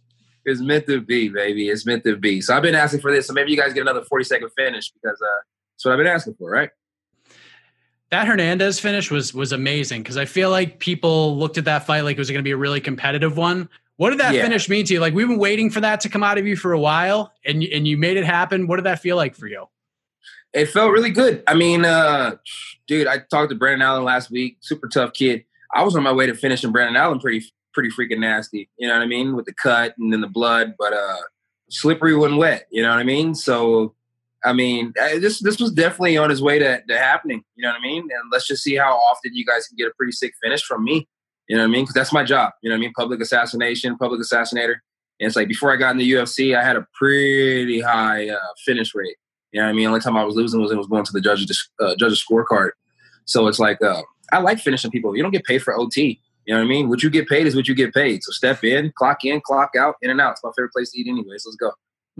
[0.44, 1.68] It's meant to be, baby.
[1.68, 2.40] It's meant to be.
[2.42, 3.28] So I've been asking for this.
[3.28, 5.40] So maybe you guys get another forty second finish because uh,
[5.72, 6.70] that's what I've been asking for, right?
[8.10, 12.00] That Hernandez finish was was amazing because I feel like people looked at that fight
[12.02, 13.68] like it was going to be a really competitive one.
[13.96, 14.42] What did that Yeah.
[14.42, 15.00] finish mean to you?
[15.00, 17.62] Like we've been waiting for that to come out of you for a while, and
[17.62, 18.66] you- and you made it happen.
[18.66, 19.66] What did that feel like for you?
[20.52, 21.44] it felt really good.
[21.46, 22.34] I mean, uh,
[22.88, 24.56] dude, I talked to Brandon Allen last week.
[24.58, 25.44] Super tough kid.
[25.72, 28.68] I was on my way to finishing Brandon Allen pretty pretty freaking nasty.
[28.76, 29.36] You know what I mean?
[29.36, 31.18] With the cut and then the blood, but uh,
[31.70, 32.66] slippery when wet.
[32.72, 33.32] You know what I mean?
[33.36, 33.94] So,
[34.44, 37.42] I mean, this this was definitely on his way to, to happening.
[37.56, 38.02] You know what I mean?
[38.02, 40.84] And let's just see how often you guys can get a pretty sick finish from
[40.84, 41.08] me.
[41.48, 41.84] You know what I mean?
[41.84, 42.52] Because that's my job.
[42.62, 42.92] You know what I mean?
[42.96, 44.76] Public assassination, public assassinator.
[45.20, 48.38] And it's like before I got in the UFC, I had a pretty high uh,
[48.64, 49.16] finish rate.
[49.52, 49.88] You know what I mean?
[49.88, 52.70] Only time I was losing was it was going to the judge's uh, judge's scorecard.
[53.26, 55.14] So it's like uh, I like finishing people.
[55.16, 56.20] You don't get paid for OT.
[56.46, 56.88] You know what I mean?
[56.88, 58.22] What you get paid is what you get paid.
[58.22, 60.32] So step in, clock in, clock out, in and out.
[60.32, 61.44] It's my favorite place to eat, anyways.
[61.44, 61.72] Let's go.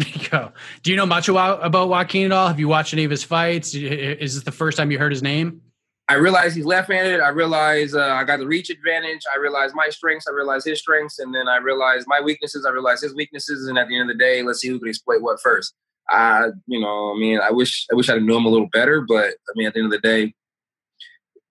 [0.31, 0.53] go.
[0.83, 2.49] Do you know much about, Joaquin at all?
[2.49, 3.75] Have you watched any of his fights?
[3.75, 5.63] Is this the first time you heard his name?
[6.09, 7.21] I realize he's left-handed.
[7.21, 9.21] I realize uh, I got the reach advantage.
[9.33, 10.27] I realize my strengths.
[10.27, 12.67] I realize his strengths, and then I realize my weaknesses.
[12.67, 14.89] I realize his weaknesses, and at the end of the day, let's see who can
[14.89, 15.73] exploit what first.
[16.09, 19.03] I, you know, I mean, I wish I wish I'd known him a little better,
[19.07, 20.35] but I mean, at the end of the day,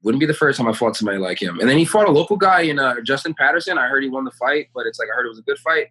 [0.04, 1.60] wouldn't be the first time I fought somebody like him.
[1.62, 3.78] And then he fought a local guy in uh, Justin Patterson.
[3.78, 5.60] I heard he won the fight, but it's like I heard it was a good
[5.60, 5.88] fight.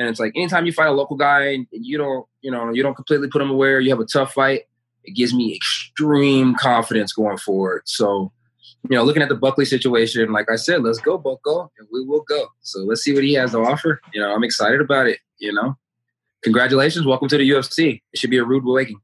[0.00, 2.82] And it's like anytime you fight a local guy and you don't, you know, you
[2.82, 4.62] don't completely put him aware, you have a tough fight
[5.04, 7.82] it gives me extreme confidence going forward.
[7.86, 8.32] So,
[8.88, 12.04] you know, looking at the Buckley situation, like I said, let's go, Bucko, and we
[12.04, 12.46] will go.
[12.62, 14.00] So let's see what he has to offer.
[14.12, 15.18] You know, I'm excited about it.
[15.38, 15.76] You know,
[16.42, 18.00] congratulations, welcome to the UFC.
[18.12, 19.00] It should be a rude awakening.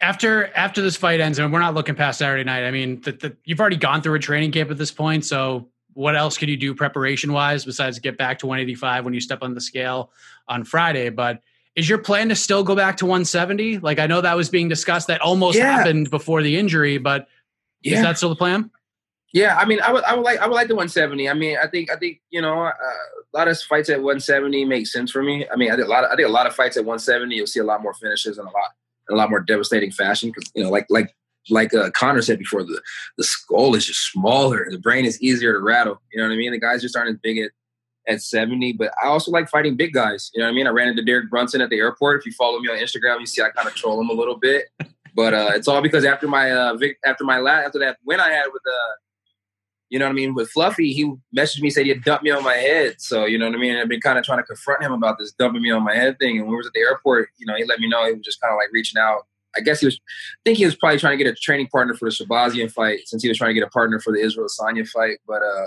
[0.00, 2.64] After after this fight ends, and we're not looking past Saturday night.
[2.64, 5.68] I mean, the, the, you've already gone through a training camp at this point, so
[5.98, 9.40] what else could you do preparation wise besides get back to 185 when you step
[9.42, 10.12] on the scale
[10.46, 11.08] on Friday?
[11.08, 11.42] But
[11.74, 13.78] is your plan to still go back to 170?
[13.78, 15.08] Like I know that was being discussed.
[15.08, 15.72] That almost yeah.
[15.72, 17.26] happened before the injury, but
[17.82, 17.96] yeah.
[17.96, 18.70] is that still the plan?
[19.32, 21.28] Yeah, I mean, I would, I would like, I would like the 170.
[21.28, 24.66] I mean, I think, I think, you know, uh, a lot of fights at 170
[24.66, 25.48] make sense for me.
[25.52, 27.34] I mean, I think a lot, of, I think a lot of fights at 170,
[27.34, 28.70] you'll see a lot more finishes and a lot,
[29.08, 30.28] in a lot more devastating fashion.
[30.30, 31.12] Because you know, like, like,
[31.50, 32.80] like uh, Conor said before, the
[33.16, 36.00] the skull is just smaller, the brain is easier to rattle.
[36.12, 36.52] You know what I mean?
[36.52, 37.50] The guys just aren't as big at
[38.08, 38.72] at 70.
[38.72, 40.30] But I also like fighting big guys.
[40.34, 40.66] You know what I mean?
[40.66, 42.20] I ran into Derek Brunson at the airport.
[42.20, 44.36] If you follow me on Instagram, you see I kind of troll him a little
[44.36, 44.64] bit.
[45.14, 48.20] But uh, it's all because after my uh, vic- after my last after that win
[48.20, 48.92] I had with uh,
[49.88, 52.44] you know what I mean with Fluffy, he messaged me said he dumped me on
[52.44, 53.00] my head.
[53.00, 53.76] So you know what I mean.
[53.76, 56.18] I've been kind of trying to confront him about this dumping me on my head
[56.18, 56.36] thing.
[56.36, 58.22] And when we was at the airport, you know, he let me know he was
[58.22, 59.26] just kind of like reaching out.
[59.58, 61.94] I guess he was, I think he was probably trying to get a training partner
[61.94, 64.46] for the Shahbazyan fight since he was trying to get a partner for the Israel
[64.46, 65.18] Adesanya fight.
[65.26, 65.66] But uh,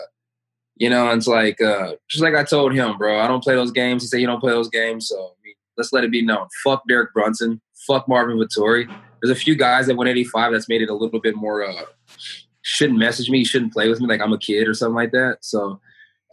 [0.76, 3.20] you know, it's like uh, just like I told him, bro.
[3.20, 4.04] I don't play those games.
[4.04, 6.48] He said you don't play those games, so I mean, let's let it be known.
[6.64, 7.62] Fuck Derek Brunson.
[7.88, 8.92] Fuck Marvin Vettori.
[9.22, 11.64] There's a few guys at 185 that's made it a little bit more.
[11.64, 11.84] Uh,
[12.64, 13.44] shouldn't message me.
[13.44, 15.38] Shouldn't play with me like I'm a kid or something like that.
[15.42, 15.80] So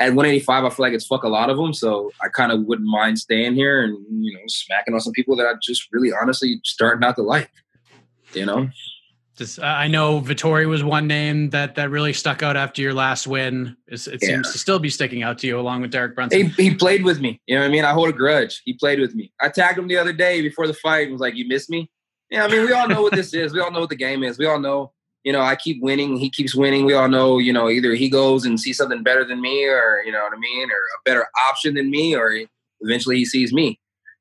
[0.01, 1.73] at 185, I feel like it's fuck a lot of them.
[1.73, 5.37] So I kind of wouldn't mind staying here and you know smacking on some people
[5.37, 7.51] that I just really honestly starting not to like.
[8.35, 8.69] You know.
[9.39, 13.29] Just, I know Vettori was one name that that really stuck out after your last
[13.29, 13.77] win.
[13.87, 14.29] It, it yeah.
[14.29, 16.51] seems to still be sticking out to you, along with Derek Brunson.
[16.51, 17.41] He, he, played with me.
[17.47, 17.85] You know what I mean?
[17.85, 18.61] I hold a grudge.
[18.65, 19.33] He played with me.
[19.41, 21.89] I tagged him the other day before the fight and was like, "You miss me?"
[22.31, 23.53] Yeah, I mean, we all know what this is.
[23.53, 24.39] We all know what the game is.
[24.39, 24.93] We all know,
[25.25, 26.17] you know, I keep winning.
[26.17, 26.85] He keeps winning.
[26.85, 30.03] We all know, you know, either he goes and sees something better than me, or
[30.05, 32.39] you know what I mean, or a better option than me, or
[32.81, 33.79] eventually he sees me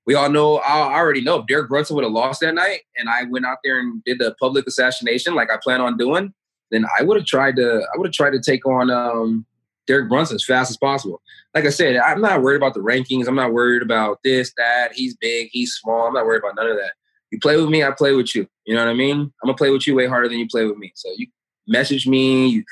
[0.07, 3.09] we all know, I already know, if Derek Brunson would have lost that night and
[3.09, 6.33] I went out there and did the public assassination like I plan on doing,
[6.71, 9.45] then I would have tried to, I would have tried to take on um,
[9.85, 11.21] Derek Brunson as fast as possible.
[11.53, 13.27] Like I said, I'm not worried about the rankings.
[13.27, 14.93] I'm not worried about this, that.
[14.93, 16.07] He's big, he's small.
[16.07, 16.93] I'm not worried about none of that.
[17.31, 18.47] You play with me, I play with you.
[18.67, 19.19] You know what I mean?
[19.19, 20.91] I'm gonna play with you way harder than you play with me.
[20.93, 21.27] So you
[21.67, 22.63] message me, you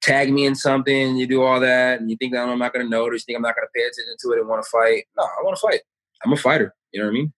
[0.00, 2.88] tag me in something, you do all that, and you think that I'm not gonna
[2.88, 5.04] notice, you think I'm not gonna pay attention to it and want to fight.
[5.16, 5.80] No, I want to fight.
[6.24, 6.74] I'm a fighter.
[6.92, 7.32] You know what I mean?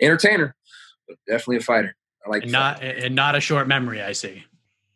[0.00, 0.56] Entertainer,
[1.06, 1.94] but definitely a fighter.
[2.26, 4.02] I like and not and not a short memory.
[4.02, 4.44] I see.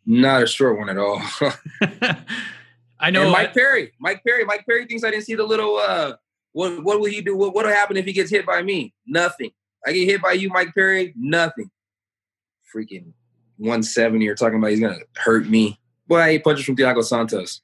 [0.09, 1.21] Not a short one at all.
[3.01, 3.23] I know.
[3.23, 3.93] And Mike Perry.
[3.99, 4.45] Mike Perry.
[4.45, 5.79] Mike Perry thinks I didn't see the little.
[5.79, 6.15] uh
[6.53, 7.37] What What will he do?
[7.37, 8.95] What What'll happen if he gets hit by me?
[9.05, 9.51] Nothing.
[9.85, 11.13] I get hit by you, Mike Perry.
[11.17, 11.73] Nothing.
[12.75, 13.13] Freaking
[13.59, 14.25] 170.
[14.25, 15.79] You're talking about he's gonna hurt me.
[16.07, 17.63] Boy, I ate punches from Thiago Santos.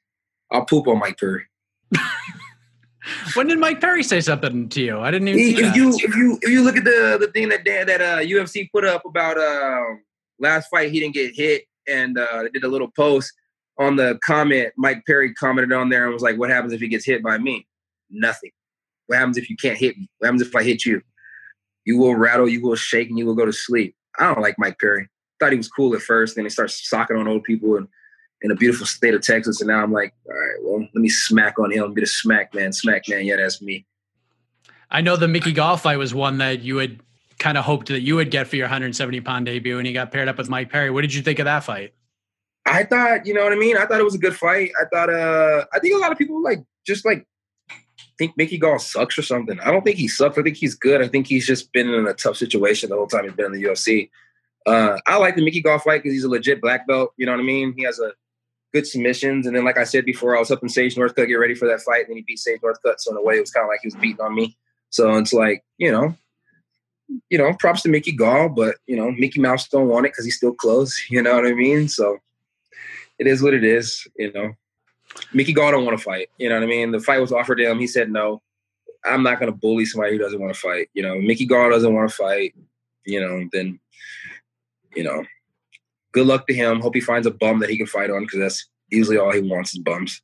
[0.50, 1.44] I'll poop on Mike Perry.
[3.34, 4.98] when did Mike Perry say something to you?
[4.98, 5.40] I didn't even.
[5.40, 8.00] He, see if you if you if you look at the the thing that that
[8.00, 9.96] uh, UFC put up about uh,
[10.38, 13.32] last fight, he didn't get hit, and uh, they did a little post
[13.78, 14.72] on the comment.
[14.76, 17.38] Mike Perry commented on there and was like, "What happens if he gets hit by
[17.38, 17.66] me?
[18.11, 18.50] Nothing.
[19.07, 20.09] What happens if you can't hit me?
[20.18, 21.03] What happens if I hit you?
[21.84, 24.58] You will rattle, you will shake, and you will go to sleep." I don't like
[24.58, 25.08] Mike Perry.
[25.40, 27.88] Thought he was cool at first, then he starts socking on old people and
[28.42, 29.60] in a beautiful state of Texas.
[29.60, 32.54] And now I'm like, all right, well, let me smack on him, get a smack
[32.54, 33.24] man, smack man.
[33.24, 33.86] Yeah, that's me.
[34.90, 37.00] I know the Mickey Gall fight was one that you had
[37.38, 40.12] kind of hoped that you would get for your 170 pound debut, and he got
[40.12, 40.90] paired up with Mike Perry.
[40.90, 41.94] What did you think of that fight?
[42.66, 43.76] I thought, you know what I mean.
[43.76, 44.70] I thought it was a good fight.
[44.80, 47.26] I thought, uh, I think a lot of people like just like
[48.23, 49.59] think Mickey Gall sucks or something.
[49.59, 50.39] I don't think he sucks.
[50.39, 51.03] I think he's good.
[51.03, 53.53] I think he's just been in a tough situation the whole time he's been in
[53.53, 54.11] the UFC.
[54.64, 57.12] Uh, I like the Mickey Gall fight because he's a legit black belt.
[57.16, 57.75] You know what I mean?
[57.77, 58.12] He has a
[58.73, 59.49] good submissions.
[59.49, 61.81] And then, like I said before, I was helping Sage Northcutt get ready for that
[61.81, 62.95] fight, and then he beat Sage Northcutt.
[62.99, 64.57] So in a way, it was kind of like he was beating on me.
[64.91, 66.14] So it's like, you know,
[67.29, 70.25] you know, props to Mickey Gall, but you know, Mickey Mouse don't want it because
[70.25, 70.95] he's still close.
[71.11, 71.89] You know what I mean?
[71.89, 72.18] So
[73.18, 74.07] it is what it is.
[74.16, 74.53] You know,
[75.32, 76.28] Mickey Gall don't want to fight.
[76.38, 76.92] You know what I mean?
[76.92, 77.78] The fight was offered to him.
[77.78, 78.42] He said no.
[79.04, 80.88] I'm not going to bully somebody who doesn't want to fight.
[80.94, 82.54] You know, Mickey Gall doesn't want to fight.
[83.04, 83.80] You know, then
[84.94, 85.24] you know,
[86.12, 86.80] good luck to him.
[86.80, 89.40] Hope he finds a bum that he can fight on because that's usually all he
[89.40, 90.22] wants is bums.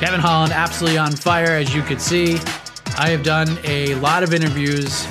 [0.00, 2.38] Kevin Holland, absolutely on fire, as you could see.
[2.96, 5.06] I have done a lot of interviews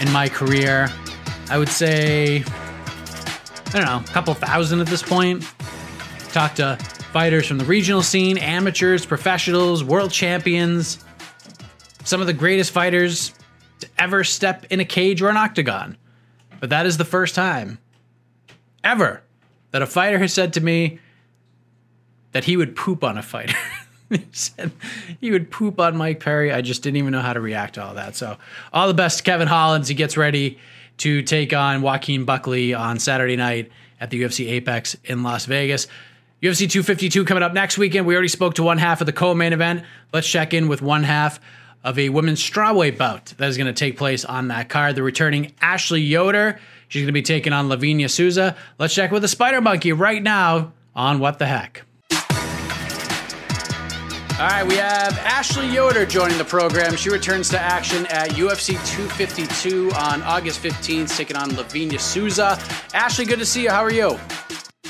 [0.00, 0.88] in my career.
[1.48, 2.44] I would say,
[3.66, 5.44] I don't know, a couple thousand at this point.
[6.34, 6.76] Talked to
[7.12, 10.98] fighters from the regional scene, amateurs, professionals, world champions,
[12.02, 13.32] some of the greatest fighters
[13.78, 15.96] to ever step in a cage or an octagon.
[16.58, 17.78] But that is the first time
[18.82, 19.22] ever
[19.70, 20.98] that a fighter has said to me
[22.32, 23.54] that he would poop on a fighter.
[25.20, 26.50] he would poop on Mike Perry.
[26.50, 28.16] I just didn't even know how to react to all that.
[28.16, 28.38] So,
[28.72, 29.86] all the best to Kevin Hollands.
[29.86, 30.58] He gets ready
[30.96, 33.70] to take on Joaquin Buckley on Saturday night
[34.00, 35.86] at the UFC Apex in Las Vegas.
[36.44, 38.04] UFC 252 coming up next weekend.
[38.04, 39.82] We already spoke to one half of the co-main event.
[40.12, 41.40] Let's check in with one half
[41.82, 44.94] of a women's strawweight bout that is going to take place on that card.
[44.94, 46.60] The returning Ashley Yoder.
[46.88, 48.56] She's going to be taking on Livinha Souza.
[48.78, 51.82] Let's check with the Spider Monkey right now on What the Heck.
[54.38, 56.94] All right, we have Ashley Yoder joining the program.
[56.96, 62.60] She returns to action at UFC 252 on August 15th, taking on Livinha Souza.
[62.92, 63.70] Ashley, good to see you.
[63.70, 64.18] How are you?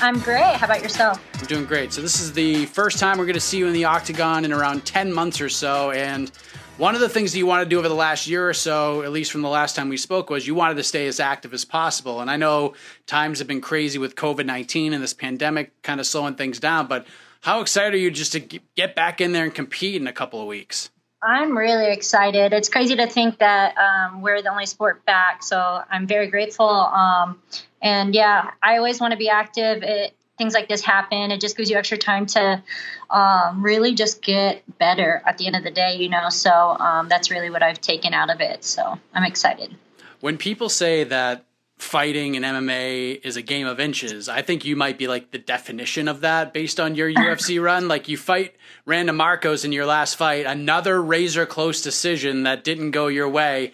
[0.01, 0.55] I'm great.
[0.55, 1.23] How about yourself?
[1.39, 1.93] I'm doing great.
[1.93, 4.51] So, this is the first time we're going to see you in the octagon in
[4.51, 5.91] around 10 months or so.
[5.91, 6.29] And
[6.77, 9.03] one of the things that you wanted to do over the last year or so,
[9.03, 11.53] at least from the last time we spoke, was you wanted to stay as active
[11.53, 12.19] as possible.
[12.19, 12.73] And I know
[13.07, 16.87] times have been crazy with COVID 19 and this pandemic kind of slowing things down,
[16.87, 17.07] but
[17.39, 20.41] how excited are you just to get back in there and compete in a couple
[20.41, 20.89] of weeks?
[21.23, 22.53] I'm really excited.
[22.53, 26.67] It's crazy to think that um, we're the only sport back, so I'm very grateful.
[26.67, 27.41] Um,
[27.85, 29.83] and yeah, I always want to be active.
[29.83, 31.31] It, things like this happen.
[31.31, 32.61] It just gives you extra time to
[33.09, 36.29] um, really just get better at the end of the day, you know.
[36.29, 38.63] So um, that's really what I've taken out of it.
[38.63, 39.75] So I'm excited.
[40.19, 41.45] When people say that
[41.77, 44.29] fighting and MMA is a game of inches.
[44.29, 47.89] I think you might be like the definition of that based on your UFC run.
[47.89, 48.55] Like you fight
[48.85, 53.73] Randa Marcos in your last fight, another razor close decision that didn't go your way.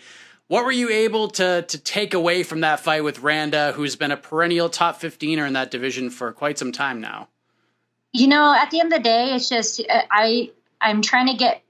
[0.51, 4.11] What were you able to to take away from that fight with Randa, who's been
[4.11, 7.29] a perennial top 15er in that division for quite some time now?
[8.11, 11.35] You know, at the end of the day, it's just uh, I I'm trying to
[11.35, 11.63] get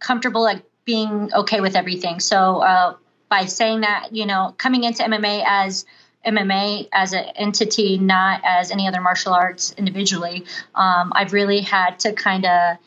[0.00, 2.18] comfortable like being okay with everything.
[2.18, 2.96] So uh,
[3.28, 5.86] by saying that, you know, coming into MMA as
[6.26, 12.00] MMA as an entity, not as any other martial arts individually, um, I've really had
[12.00, 12.78] to kind of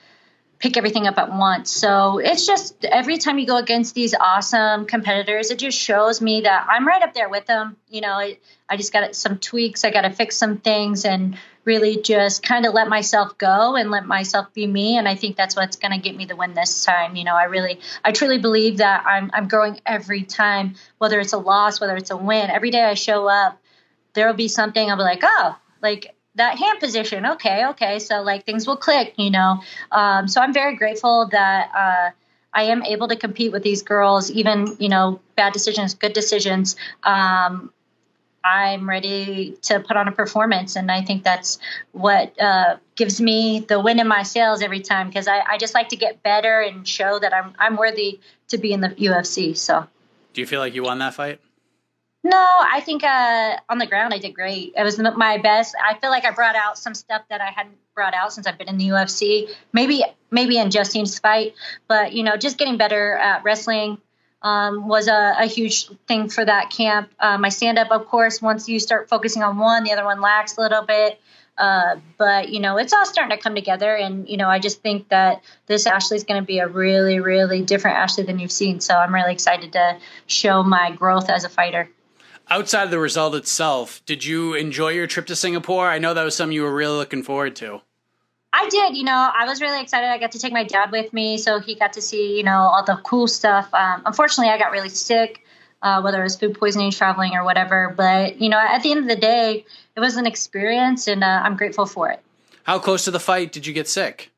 [0.63, 1.69] pick everything up at once.
[1.69, 6.39] So it's just every time you go against these awesome competitors, it just shows me
[6.41, 7.75] that I'm right up there with them.
[7.89, 8.37] You know, I,
[8.69, 12.65] I just got some tweaks, I got to fix some things and really just kind
[12.65, 14.97] of let myself go and let myself be me.
[14.97, 17.17] And I think that's what's going to get me the win this time.
[17.17, 21.33] You know, I really, I truly believe that I'm, I'm growing every time, whether it's
[21.33, 22.49] a loss, whether it's a win.
[22.49, 23.61] Every day I show up,
[24.13, 27.25] there'll be something I'll be like, oh, like that hand position.
[27.25, 27.99] Okay, okay.
[27.99, 29.61] So like things will click, you know.
[29.91, 32.09] Um, so I'm very grateful that uh,
[32.53, 36.75] I am able to compete with these girls, even you know bad decisions, good decisions.
[37.03, 37.71] Um,
[38.45, 41.59] I'm ready to put on a performance, and I think that's
[41.93, 45.73] what uh, gives me the win in my sales every time because I, I just
[45.73, 48.19] like to get better and show that I'm I'm worthy
[48.49, 49.55] to be in the UFC.
[49.55, 49.87] So,
[50.33, 51.39] do you feel like you won that fight?
[52.25, 54.73] No, I think uh, on the ground I did great.
[54.77, 55.75] It was my best.
[55.83, 58.57] I feel like I brought out some stuff that I hadn't brought out since I've
[58.57, 59.49] been in the UFC.
[59.73, 61.53] Maybe maybe in Justine's fight,
[61.89, 63.97] but you know, just getting better at wrestling
[64.41, 67.09] um, was a, a, huge thing for that camp.
[67.19, 70.19] Uh, my stand up, of course, once you start focusing on one, the other one
[70.19, 71.19] lacks a little bit.
[71.57, 74.81] Uh, but you know, it's all starting to come together, and you know, I just
[74.81, 78.51] think that this Ashley is going to be a really, really different Ashley than you've
[78.51, 78.79] seen.
[78.79, 81.89] So I'm really excited to show my growth as a fighter
[82.53, 85.87] outside of the result itself, did you enjoy your trip to Singapore?
[85.87, 87.81] I know that was something you were really looking forward to.
[88.51, 88.95] I did.
[88.95, 90.07] You know, I was really excited.
[90.07, 92.59] I got to take my dad with me, so he got to see, you know,
[92.59, 93.73] all the cool stuff.
[93.73, 95.43] Um, unfortunately, I got really sick
[95.83, 97.93] uh, whether it was food poisoning, traveling, or whatever.
[97.95, 101.41] But you know, at the end of the day, it was an experience, and uh,
[101.43, 102.21] I'm grateful for it.
[102.63, 104.31] How close to the fight did you get sick?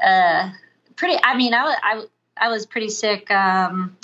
[0.00, 0.50] Uh,
[0.94, 1.18] pretty.
[1.24, 2.04] I mean, I was I,
[2.36, 3.30] I was pretty sick.
[3.30, 3.96] Um,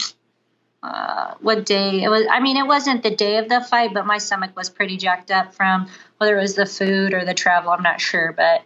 [0.87, 2.27] uh, what day it was?
[2.31, 5.33] I mean, it wasn't the day of the fight, but my stomach was pretty jacked
[5.33, 7.71] up from whether it was the food or the travel.
[7.73, 8.63] I'm not sure, but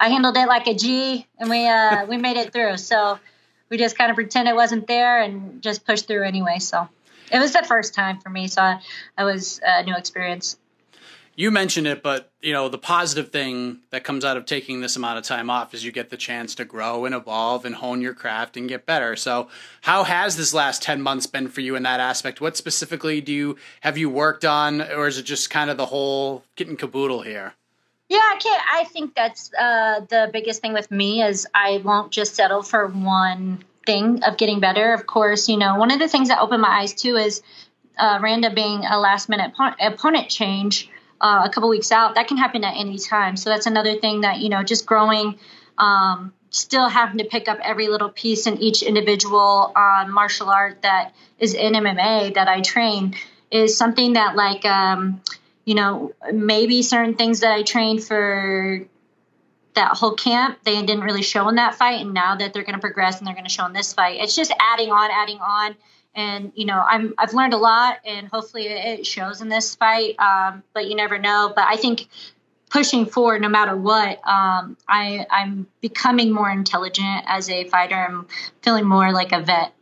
[0.00, 2.76] I handled it like a G, and we uh, we made it through.
[2.78, 3.20] So
[3.68, 6.58] we just kind of pretend it wasn't there and just pushed through anyway.
[6.58, 6.88] So
[7.30, 8.80] it was the first time for me, so I,
[9.16, 10.58] I was a new experience.
[11.40, 14.94] You mentioned it, but you know the positive thing that comes out of taking this
[14.96, 18.02] amount of time off is you get the chance to grow and evolve and hone
[18.02, 19.16] your craft and get better.
[19.16, 19.48] So,
[19.80, 22.42] how has this last ten months been for you in that aspect?
[22.42, 25.86] What specifically do you have you worked on, or is it just kind of the
[25.86, 27.54] whole getting caboodle here?
[28.10, 28.62] Yeah, I can't.
[28.74, 32.86] I think that's uh, the biggest thing with me is I won't just settle for
[32.86, 34.92] one thing of getting better.
[34.92, 37.40] Of course, you know, one of the things that opened my eyes too is
[37.98, 42.14] uh, Randa being a last minute opponent change uh, a couple weeks out.
[42.14, 43.36] That can happen at any time.
[43.36, 45.38] So that's another thing that you know, just growing.
[45.78, 50.82] Um, still having to pick up every little piece in each individual uh, martial art
[50.82, 53.14] that is in MMA that I train
[53.52, 55.22] is something that like um,
[55.64, 58.84] you know, maybe certain things that I trained for
[59.74, 62.00] that whole camp, they didn't really show in that fight.
[62.00, 64.18] And now that they're going to progress and they're going to show in this fight,
[64.20, 65.76] it's just adding on, adding on.
[66.14, 70.18] And, you know, I'm, I've learned a lot and hopefully it shows in this fight.
[70.18, 71.52] Um, but you never know.
[71.54, 72.08] But I think
[72.68, 77.96] pushing forward no matter what, um, I, I'm becoming more intelligent as a fighter.
[77.96, 78.26] I'm
[78.62, 79.74] feeling more like a vet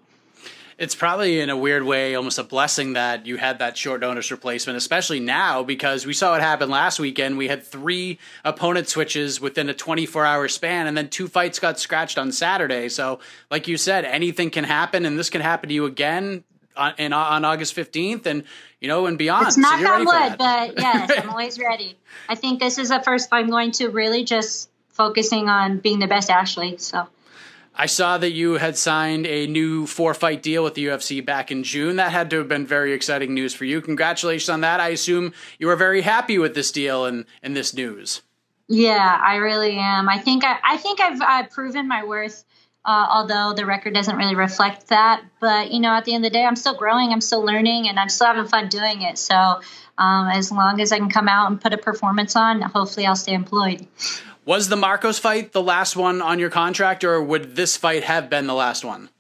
[0.79, 4.31] it's probably in a weird way almost a blessing that you had that short notice
[4.31, 7.37] replacement, especially now because we saw what happened last weekend.
[7.37, 11.81] We had three opponent switches within a 24 hour span, and then two fights got
[11.81, 12.89] scratched on Saturday.
[12.89, 13.19] So,
[13.51, 16.45] like you said, anything can happen, and this can happen to you again
[16.77, 18.45] on, in, uh, on August 15th and,
[18.81, 19.49] you know, and beyond.
[19.49, 21.99] It's not so on wood, but yes, I'm always ready.
[22.29, 26.07] I think this is the first I'm going to really just focusing on being the
[26.07, 26.77] best Ashley.
[26.79, 27.09] So.
[27.81, 31.53] I saw that you had signed a new four fight deal with the UFC back
[31.53, 31.95] in June.
[31.97, 33.81] That had to have been very exciting news for you.
[33.81, 34.81] Congratulations on that.
[34.81, 38.23] I assume you were very happy with this deal and, and this news.
[38.67, 40.09] Yeah, I really am.
[40.09, 42.45] I think I, I think I've, proven my worth,
[42.85, 45.23] uh, although the record doesn't really reflect that.
[45.41, 47.89] But you know, at the end of the day, I'm still growing, I'm still learning,
[47.89, 49.19] and I'm still having fun doing it.
[49.19, 49.35] So
[49.97, 53.17] um, as long as I can come out and put a performance on, hopefully I'll
[53.17, 53.87] stay employed.
[54.49, 58.31] Was the Markos fight the last one on your contract, or would this fight have
[58.31, 59.11] been the last one?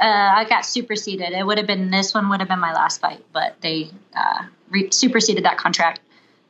[0.00, 1.32] Uh, I got superseded.
[1.32, 4.44] It would have been this one would have been my last fight, but they uh,
[4.70, 5.98] re- superseded that contract.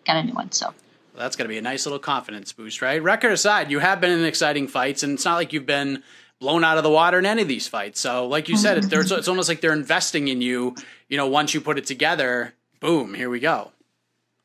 [0.06, 0.66] Got a new one, so.
[0.66, 3.02] Well, that's going to be a nice little confidence boost, right?
[3.02, 6.02] Record aside, you have been in exciting fights, and it's not like you've been
[6.38, 7.98] blown out of the water in any of these fights.
[7.98, 10.74] So, like you said, it's, it's almost like they're investing in you.
[11.08, 13.72] You know, once you put it together, boom, here we go.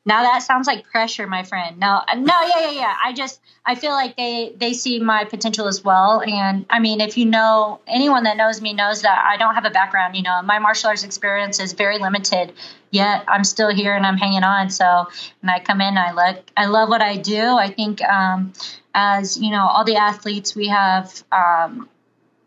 [0.06, 1.78] Now that sounds like pressure, my friend.
[1.78, 2.96] No, no, yeah, yeah, yeah.
[3.02, 6.20] I just I feel like they they see my potential as well.
[6.20, 9.64] And I mean, if you know anyone that knows me knows that I don't have
[9.64, 10.14] a background.
[10.14, 12.52] You know, my martial arts experience is very limited.
[12.90, 14.68] Yet I'm still here and I'm hanging on.
[14.68, 15.08] So
[15.40, 17.56] and I come in, I look, I love what I do.
[17.56, 18.52] I think um,
[18.94, 21.88] as you know, all the athletes we have um,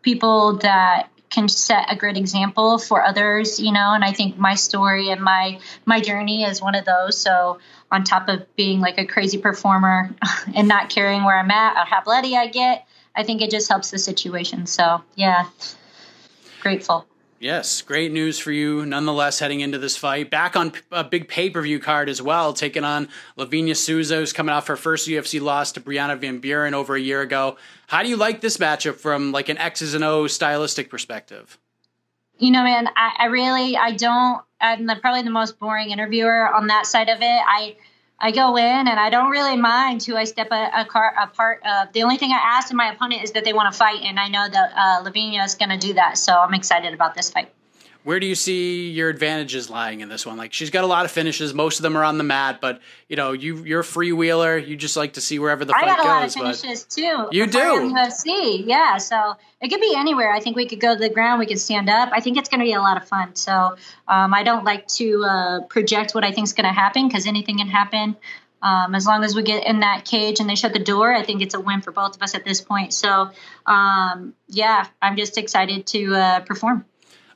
[0.02, 4.54] people that can set a great example for others you know and i think my
[4.54, 7.18] story and my my journey is one of those.
[7.18, 7.58] So
[7.90, 10.14] on top of being like a crazy performer
[10.54, 13.68] and not caring where i'm at or how bloody i get i think it just
[13.68, 14.66] helps the situation.
[14.66, 15.46] So yeah
[16.60, 17.06] grateful
[17.40, 20.28] Yes, great news for you nonetheless heading into this fight.
[20.28, 24.32] Back on a big pay per view card as well, taking on Livinha Souza, who's
[24.32, 27.56] coming off her first UFC loss to Brianna Van Buren over a year ago.
[27.86, 31.58] How do you like this matchup from like an X's and O's stylistic perspective?
[32.38, 36.52] You know, man, I, I really, I don't, I'm the, probably the most boring interviewer
[36.52, 37.24] on that side of it.
[37.24, 37.76] I,
[38.20, 41.62] I go in and I don't really mind who I step a, a, car, part
[41.64, 41.92] of.
[41.92, 44.18] The only thing I ask of my opponent is that they want to fight, and
[44.18, 46.18] I know that uh, Livinha is going to do that.
[46.18, 47.52] So I'm excited about this fight.
[48.08, 50.38] Where do you see your advantages lying in this one?
[50.38, 51.52] Like she's got a lot of finishes.
[51.52, 54.66] Most of them are on the mat, but you know you you're a freewheeler.
[54.66, 55.92] You just like to see wherever the I fight goes.
[55.92, 57.28] I got a lot of finishes too.
[57.32, 58.96] You do UFC, yeah.
[58.96, 60.32] So it could be anywhere.
[60.32, 61.38] I think we could go to the ground.
[61.38, 62.08] We could stand up.
[62.10, 63.36] I think it's going to be a lot of fun.
[63.36, 63.76] So
[64.08, 67.26] um, I don't like to uh, project what I think is going to happen because
[67.26, 68.16] anything can happen.
[68.62, 71.24] Um, as long as we get in that cage and they shut the door, I
[71.24, 72.94] think it's a win for both of us at this point.
[72.94, 73.28] So,
[73.66, 76.86] um, yeah, I'm just excited to uh, perform.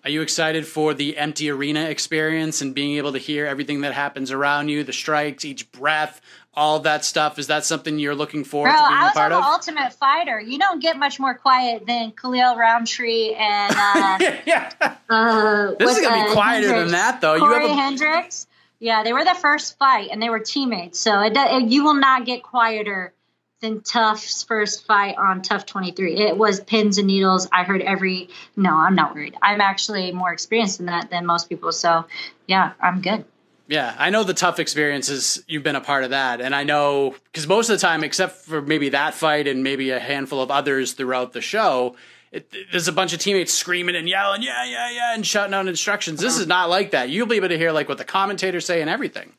[0.05, 3.93] Are you excited for the empty arena experience and being able to hear everything that
[3.95, 6.21] happens around you, the strikes, each breath,
[6.55, 7.39] all that stuff.
[7.39, 9.45] Is that something you're looking forward Bro, to being I a was part on of?
[9.45, 10.41] the Ultimate Fighter.
[10.41, 14.73] You don't get much more quiet than Khalil Rountree and uh, yeah.
[15.09, 17.35] uh, This is gonna be uh, quieter than that, though.
[17.35, 18.47] You Cory have a- Hendricks.
[18.81, 20.99] Yeah, they were the first fight, and they were teammates.
[20.99, 23.15] So it, do- you will not get quieter
[23.63, 26.17] than TUF's first fight on TUF 23.
[26.17, 27.49] It was pins and needles.
[27.53, 28.29] I heard every.
[28.57, 29.37] No, I'm not worried.
[29.41, 31.73] I'm actually more experienced in that than most people.
[31.73, 32.05] So
[32.47, 33.25] yeah, I'm good.
[33.69, 35.43] Yeah, I know the TUF experiences.
[35.47, 38.37] You've been a part of that, and I know because most of the time, except
[38.37, 41.95] for maybe that fight and maybe a handful of others throughout the show,
[42.33, 45.69] it, there's a bunch of teammates screaming and yelling, yeah, yeah, yeah, and shouting out
[45.69, 46.21] instructions.
[46.21, 47.09] This is not like that.
[47.09, 49.33] You'll be able to hear like what the commentators say and everything.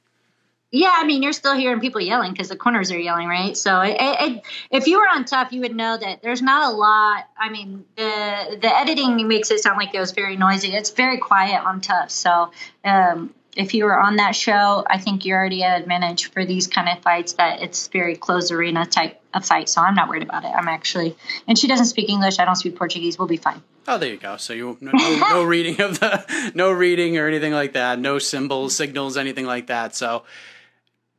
[0.76, 3.56] Yeah, I mean, you're still hearing people yelling because the corners are yelling, right?
[3.56, 6.76] So, it, it, if you were on TUF, you would know that there's not a
[6.76, 7.30] lot.
[7.38, 10.70] I mean, the the editing makes it sound like it was very noisy.
[10.70, 12.10] It's very quiet on TUF.
[12.10, 12.50] So,
[12.84, 16.66] um, if you were on that show, I think you're already at advantage for these
[16.66, 17.34] kind of fights.
[17.34, 19.70] That it's very closed arena type of fight.
[19.70, 20.54] So, I'm not worried about it.
[20.58, 21.16] I'm actually,
[21.48, 22.40] and she doesn't speak English.
[22.40, 23.20] I don't speak Portuguese.
[23.20, 23.62] We'll be fine.
[23.88, 24.38] Oh, there you go.
[24.38, 28.00] So you no, no, no reading of the no reading or anything like that.
[28.00, 29.96] No symbols, signals, anything like that.
[29.96, 30.24] So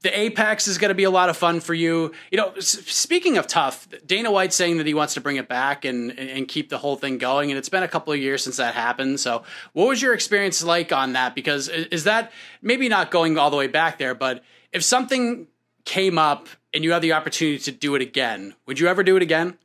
[0.04, 2.12] the Apex is going to be a lot of fun for you.
[2.30, 5.86] You know, speaking of TUF, Dana White saying that he wants to bring it back
[5.86, 7.50] and and keep the whole thing going.
[7.50, 9.18] And it's been a couple of years since that happened.
[9.18, 11.34] So what was your experience like on that?
[11.34, 15.46] Because is that maybe not going all the way back there, but if something
[15.86, 19.16] came up and you had the opportunity to do it again, would you ever do
[19.16, 19.56] it again?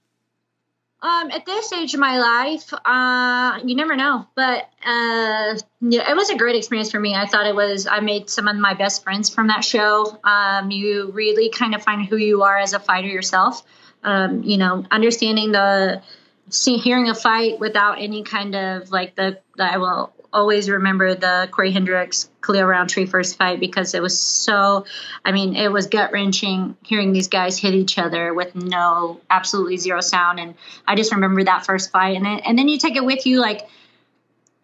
[1.01, 4.27] Um, at this stage of my life, uh, you never know.
[4.35, 7.15] But uh, yeah, it was a great experience for me.
[7.15, 7.87] I thought it was.
[7.87, 10.19] I made some of my best friends from that show.
[10.23, 13.63] Um, you really kind of find who you are as a fighter yourself.
[14.03, 16.01] Um, you know, understanding the
[16.49, 19.39] see, hearing a fight without any kind of like the.
[19.57, 24.85] I will always remember the Cory Hendricks Khalil Rountree first fight because it was so.
[25.25, 29.77] I mean, it was gut wrenching hearing these guys hit each other with no, absolutely
[29.77, 30.55] zero sound, and
[30.87, 33.39] I just remember that first fight, and then, and then you take it with you
[33.39, 33.67] like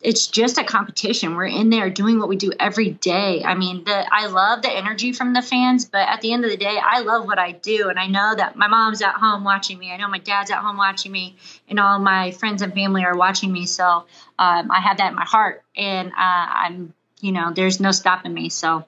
[0.01, 1.35] it's just a competition.
[1.35, 3.43] We're in there doing what we do every day.
[3.43, 6.51] I mean, the I love the energy from the fans, but at the end of
[6.51, 9.43] the day, I love what I do, and I know that my mom's at home
[9.43, 9.91] watching me.
[9.91, 11.37] I know my dad's at home watching me,
[11.69, 13.65] and all my friends and family are watching me.
[13.65, 14.05] So
[14.37, 18.33] um, I have that in my heart, and uh, I'm, you know, there's no stopping
[18.33, 18.49] me.
[18.49, 18.85] So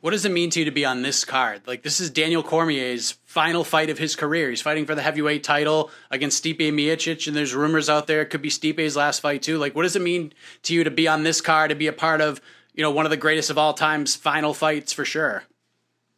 [0.00, 1.62] What does it mean to you to be on this card?
[1.66, 4.48] Like this is Daniel Cormier's final fight of his career.
[4.48, 8.30] He's fighting for the heavyweight title against Stipe Miocic, and there's rumors out there it
[8.30, 9.58] could be Stipe's last fight too.
[9.58, 10.32] Like, what does it mean
[10.62, 12.40] to you to be on this card, to be a part of,
[12.74, 15.44] you know, one of the greatest of all time's final fights for sure?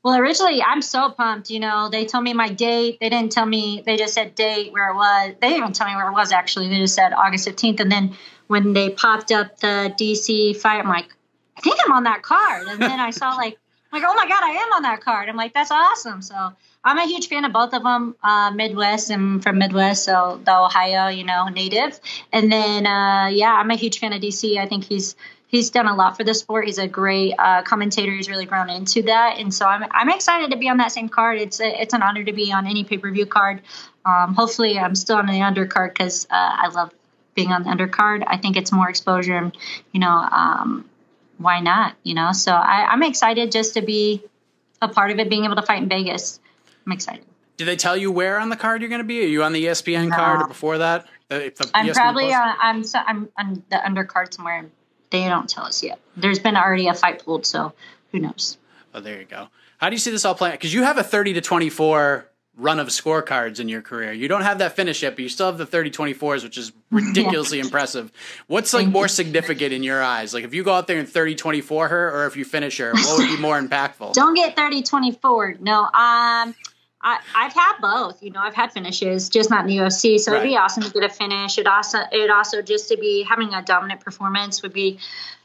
[0.04, 1.50] Well, originally, I'm so pumped.
[1.50, 2.98] You know, they told me my date.
[3.00, 3.82] They didn't tell me.
[3.84, 5.34] They just said date where it was.
[5.40, 6.32] They didn't even tell me where it was.
[6.32, 7.80] Actually, they just said August 15th.
[7.80, 8.16] And then
[8.48, 11.14] when they popped up the DC fight, I'm like,
[11.56, 12.66] I think I'm on that card.
[12.66, 13.58] And then I saw like,
[13.92, 15.28] like, oh my god, I am on that card.
[15.28, 16.22] I'm like, that's awesome.
[16.22, 16.52] So
[16.84, 18.16] I'm a huge fan of both of them.
[18.22, 22.00] Uh, Midwest and from Midwest, so the Ohio, you know, native.
[22.32, 24.58] And then uh, yeah, I'm a huge fan of DC.
[24.58, 25.14] I think he's
[25.52, 26.64] he's done a lot for the sport.
[26.64, 28.10] He's a great uh, commentator.
[28.10, 31.08] He's really grown into that, and so I'm I'm excited to be on that same
[31.08, 31.38] card.
[31.38, 33.62] It's a, it's an honor to be on any pay per view card.
[34.04, 36.92] Um, hopefully, I'm still on the undercard because uh, I love
[37.34, 38.24] being on the undercard.
[38.26, 39.56] I think it's more exposure, and
[39.92, 40.88] you know, um,
[41.42, 41.94] why not?
[42.02, 44.22] You know, so I, I'm excited just to be
[44.80, 46.40] a part of it, being able to fight in Vegas.
[46.86, 47.24] I'm excited.
[47.56, 49.22] Did they tell you where on the card you're going to be?
[49.22, 51.06] Are you on the ESPN card or before that?
[51.30, 54.66] Uh, the- the I'm ESPN probably on, uh, I'm so, I'm on the undercard somewhere.
[55.10, 56.00] They don't tell us yet.
[56.16, 57.74] There's been already a fight pulled, so
[58.10, 58.56] who knows?
[58.94, 59.48] Oh, there you go.
[59.78, 60.54] How do you see this all playing?
[60.54, 62.26] Because you have a 30 to 24
[62.56, 64.12] run of scorecards in your career.
[64.12, 66.72] You don't have that finish yet, but you still have the 30 24s, which is
[66.90, 68.12] ridiculously impressive.
[68.46, 70.34] What's like more significant in your eyes?
[70.34, 72.92] Like if you go out there and 30 24 her, or if you finish her,
[72.92, 74.12] what would be more impactful?
[74.12, 75.56] Don't get 30 24.
[75.60, 76.54] No, um,
[77.02, 78.22] I, I've had both.
[78.22, 80.20] You know, I've had finishes, just not in the UFC.
[80.20, 81.58] So it'd be awesome to get a finish.
[81.58, 84.98] It also, it also just to be having a dominant performance would be,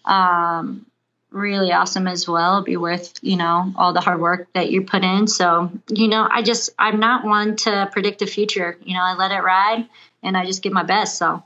[0.06, 0.86] um,
[1.32, 2.64] really awesome as well.
[2.64, 5.28] Be worth, you know, all the hard work that you put in.
[5.28, 8.78] So, you know, I just, I'm not one to predict the future.
[8.82, 9.88] You know, I let it ride
[10.24, 11.18] and I just give my best.
[11.18, 11.44] So,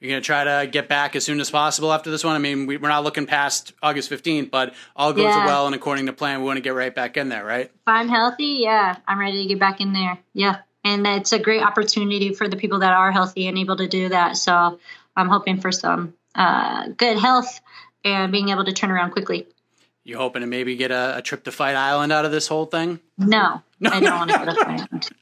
[0.00, 2.34] You're going to try to get back as soon as possible after this one.
[2.36, 5.46] I mean, we, we're not looking past August 15th, but all goes Yeah.
[5.46, 7.66] well and according to plan, we want to get right back in there, right?
[7.66, 10.18] if I'm healthy, yeah, I'm ready to get back in there.
[10.32, 10.58] Yeah.
[10.84, 14.08] And it's a great opportunity for the people that are healthy and able to do
[14.08, 14.36] that.
[14.36, 14.80] So
[15.16, 17.60] I'm hoping for some uh, good health
[18.04, 19.46] and being able to turn around quickly.
[20.04, 22.66] You hoping to maybe get a, a trip to Fight Island out of this whole
[22.66, 22.98] thing?
[23.18, 25.12] No, No, I don't want to go to Thailand.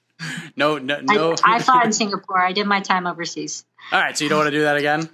[0.56, 1.32] No, no, no.
[1.44, 2.40] I, I fought in Singapore.
[2.40, 3.64] I did my time overseas.
[3.92, 5.08] All right, so you don't want to do that again?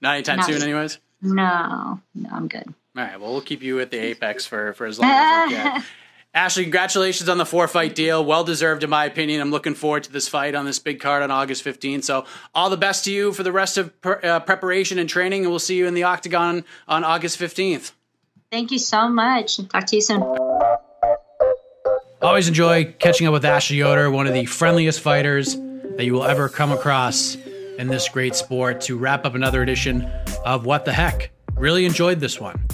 [0.00, 0.98] Not anytime Not soon, anyways.
[1.20, 2.66] No, no, I'm good.
[2.96, 5.54] All right, well, we'll keep you at the apex for for as long as we
[5.56, 5.84] can.
[6.32, 8.24] Ashley, congratulations on the four fight deal.
[8.24, 9.40] Well deserved, in my opinion.
[9.40, 12.04] I'm looking forward to this fight on this big card on August 15th.
[12.04, 12.24] So,
[12.54, 15.58] all the best to you for the rest of uh, preparation and training, and we'll
[15.58, 17.92] see you in the octagon on August 15th.
[18.52, 19.56] Thank you so much.
[19.68, 20.22] Talk to you soon.
[22.22, 25.56] Always enjoy catching up with Ashley Yoder, one of the friendliest fighters
[25.96, 27.34] that you will ever come across
[27.78, 30.02] in this great sport, to wrap up another edition
[30.44, 31.30] of What the Heck.
[31.54, 32.66] Really enjoyed this one.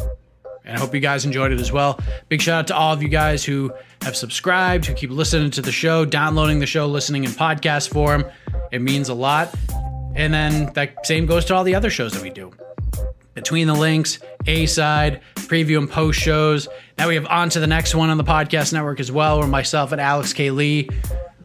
[0.66, 2.00] And I hope you guys enjoyed it as well.
[2.28, 3.72] Big shout out to all of you guys who
[4.02, 8.24] have subscribed, who keep listening to the show, downloading the show, listening in podcast form.
[8.72, 9.54] It means a lot.
[10.16, 12.52] And then that same goes to all the other shows that we do.
[13.34, 16.68] Between the links, A side, preview and post shows.
[16.98, 19.46] Now we have on to the next one on the podcast network as well, where
[19.46, 20.50] myself and Alex K.
[20.50, 20.88] Lee,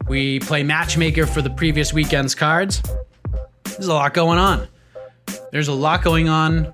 [0.08, 2.82] we play matchmaker for the previous weekend's cards.
[3.64, 4.66] There's a lot going on.
[5.52, 6.72] There's a lot going on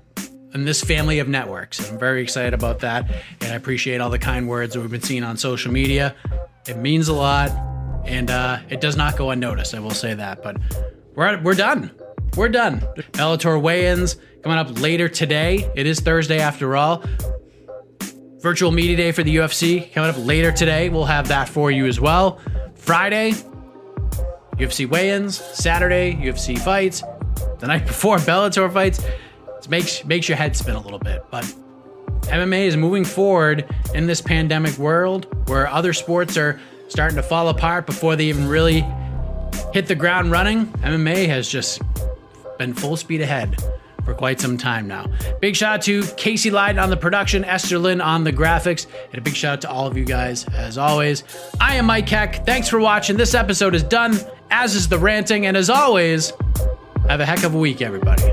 [0.53, 1.91] in this family of networks.
[1.91, 3.09] I'm very excited about that,
[3.41, 6.15] and I appreciate all the kind words that we've been seeing on social media.
[6.67, 7.51] It means a lot,
[8.05, 9.75] and uh, it does not go unnoticed.
[9.75, 10.57] I will say that, but
[11.15, 11.91] we're we're done.
[12.35, 12.81] We're done.
[13.13, 15.69] Bellator weigh-ins coming up later today.
[15.75, 17.03] It is Thursday after all.
[18.39, 20.89] Virtual media day for the UFC coming up later today.
[20.89, 22.39] We'll have that for you as well.
[22.75, 23.33] Friday,
[24.53, 25.37] UFC weigh-ins.
[25.37, 27.03] Saturday, UFC fights.
[27.59, 29.03] The night before, Bellator fights.
[29.59, 31.43] It makes makes your head spin a little bit, but
[32.23, 37.49] MMA is moving forward in this pandemic world where other sports are starting to fall
[37.49, 38.85] apart before they even really
[39.73, 40.67] hit the ground running.
[40.83, 41.81] MMA has just
[42.57, 43.55] been full speed ahead
[44.05, 45.05] for quite some time now.
[45.39, 49.19] Big shout out to Casey Lyden on the production, Esther Lynn on the graphics, and
[49.19, 51.23] a big shout out to all of you guys as always.
[51.59, 52.45] I am Mike Heck.
[52.45, 53.17] Thanks for watching.
[53.17, 54.17] This episode is done,
[54.49, 56.33] as is the ranting, and as always,
[57.07, 58.23] have a heck of a week, everybody.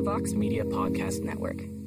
[0.00, 1.79] The Vox Media Podcast Network.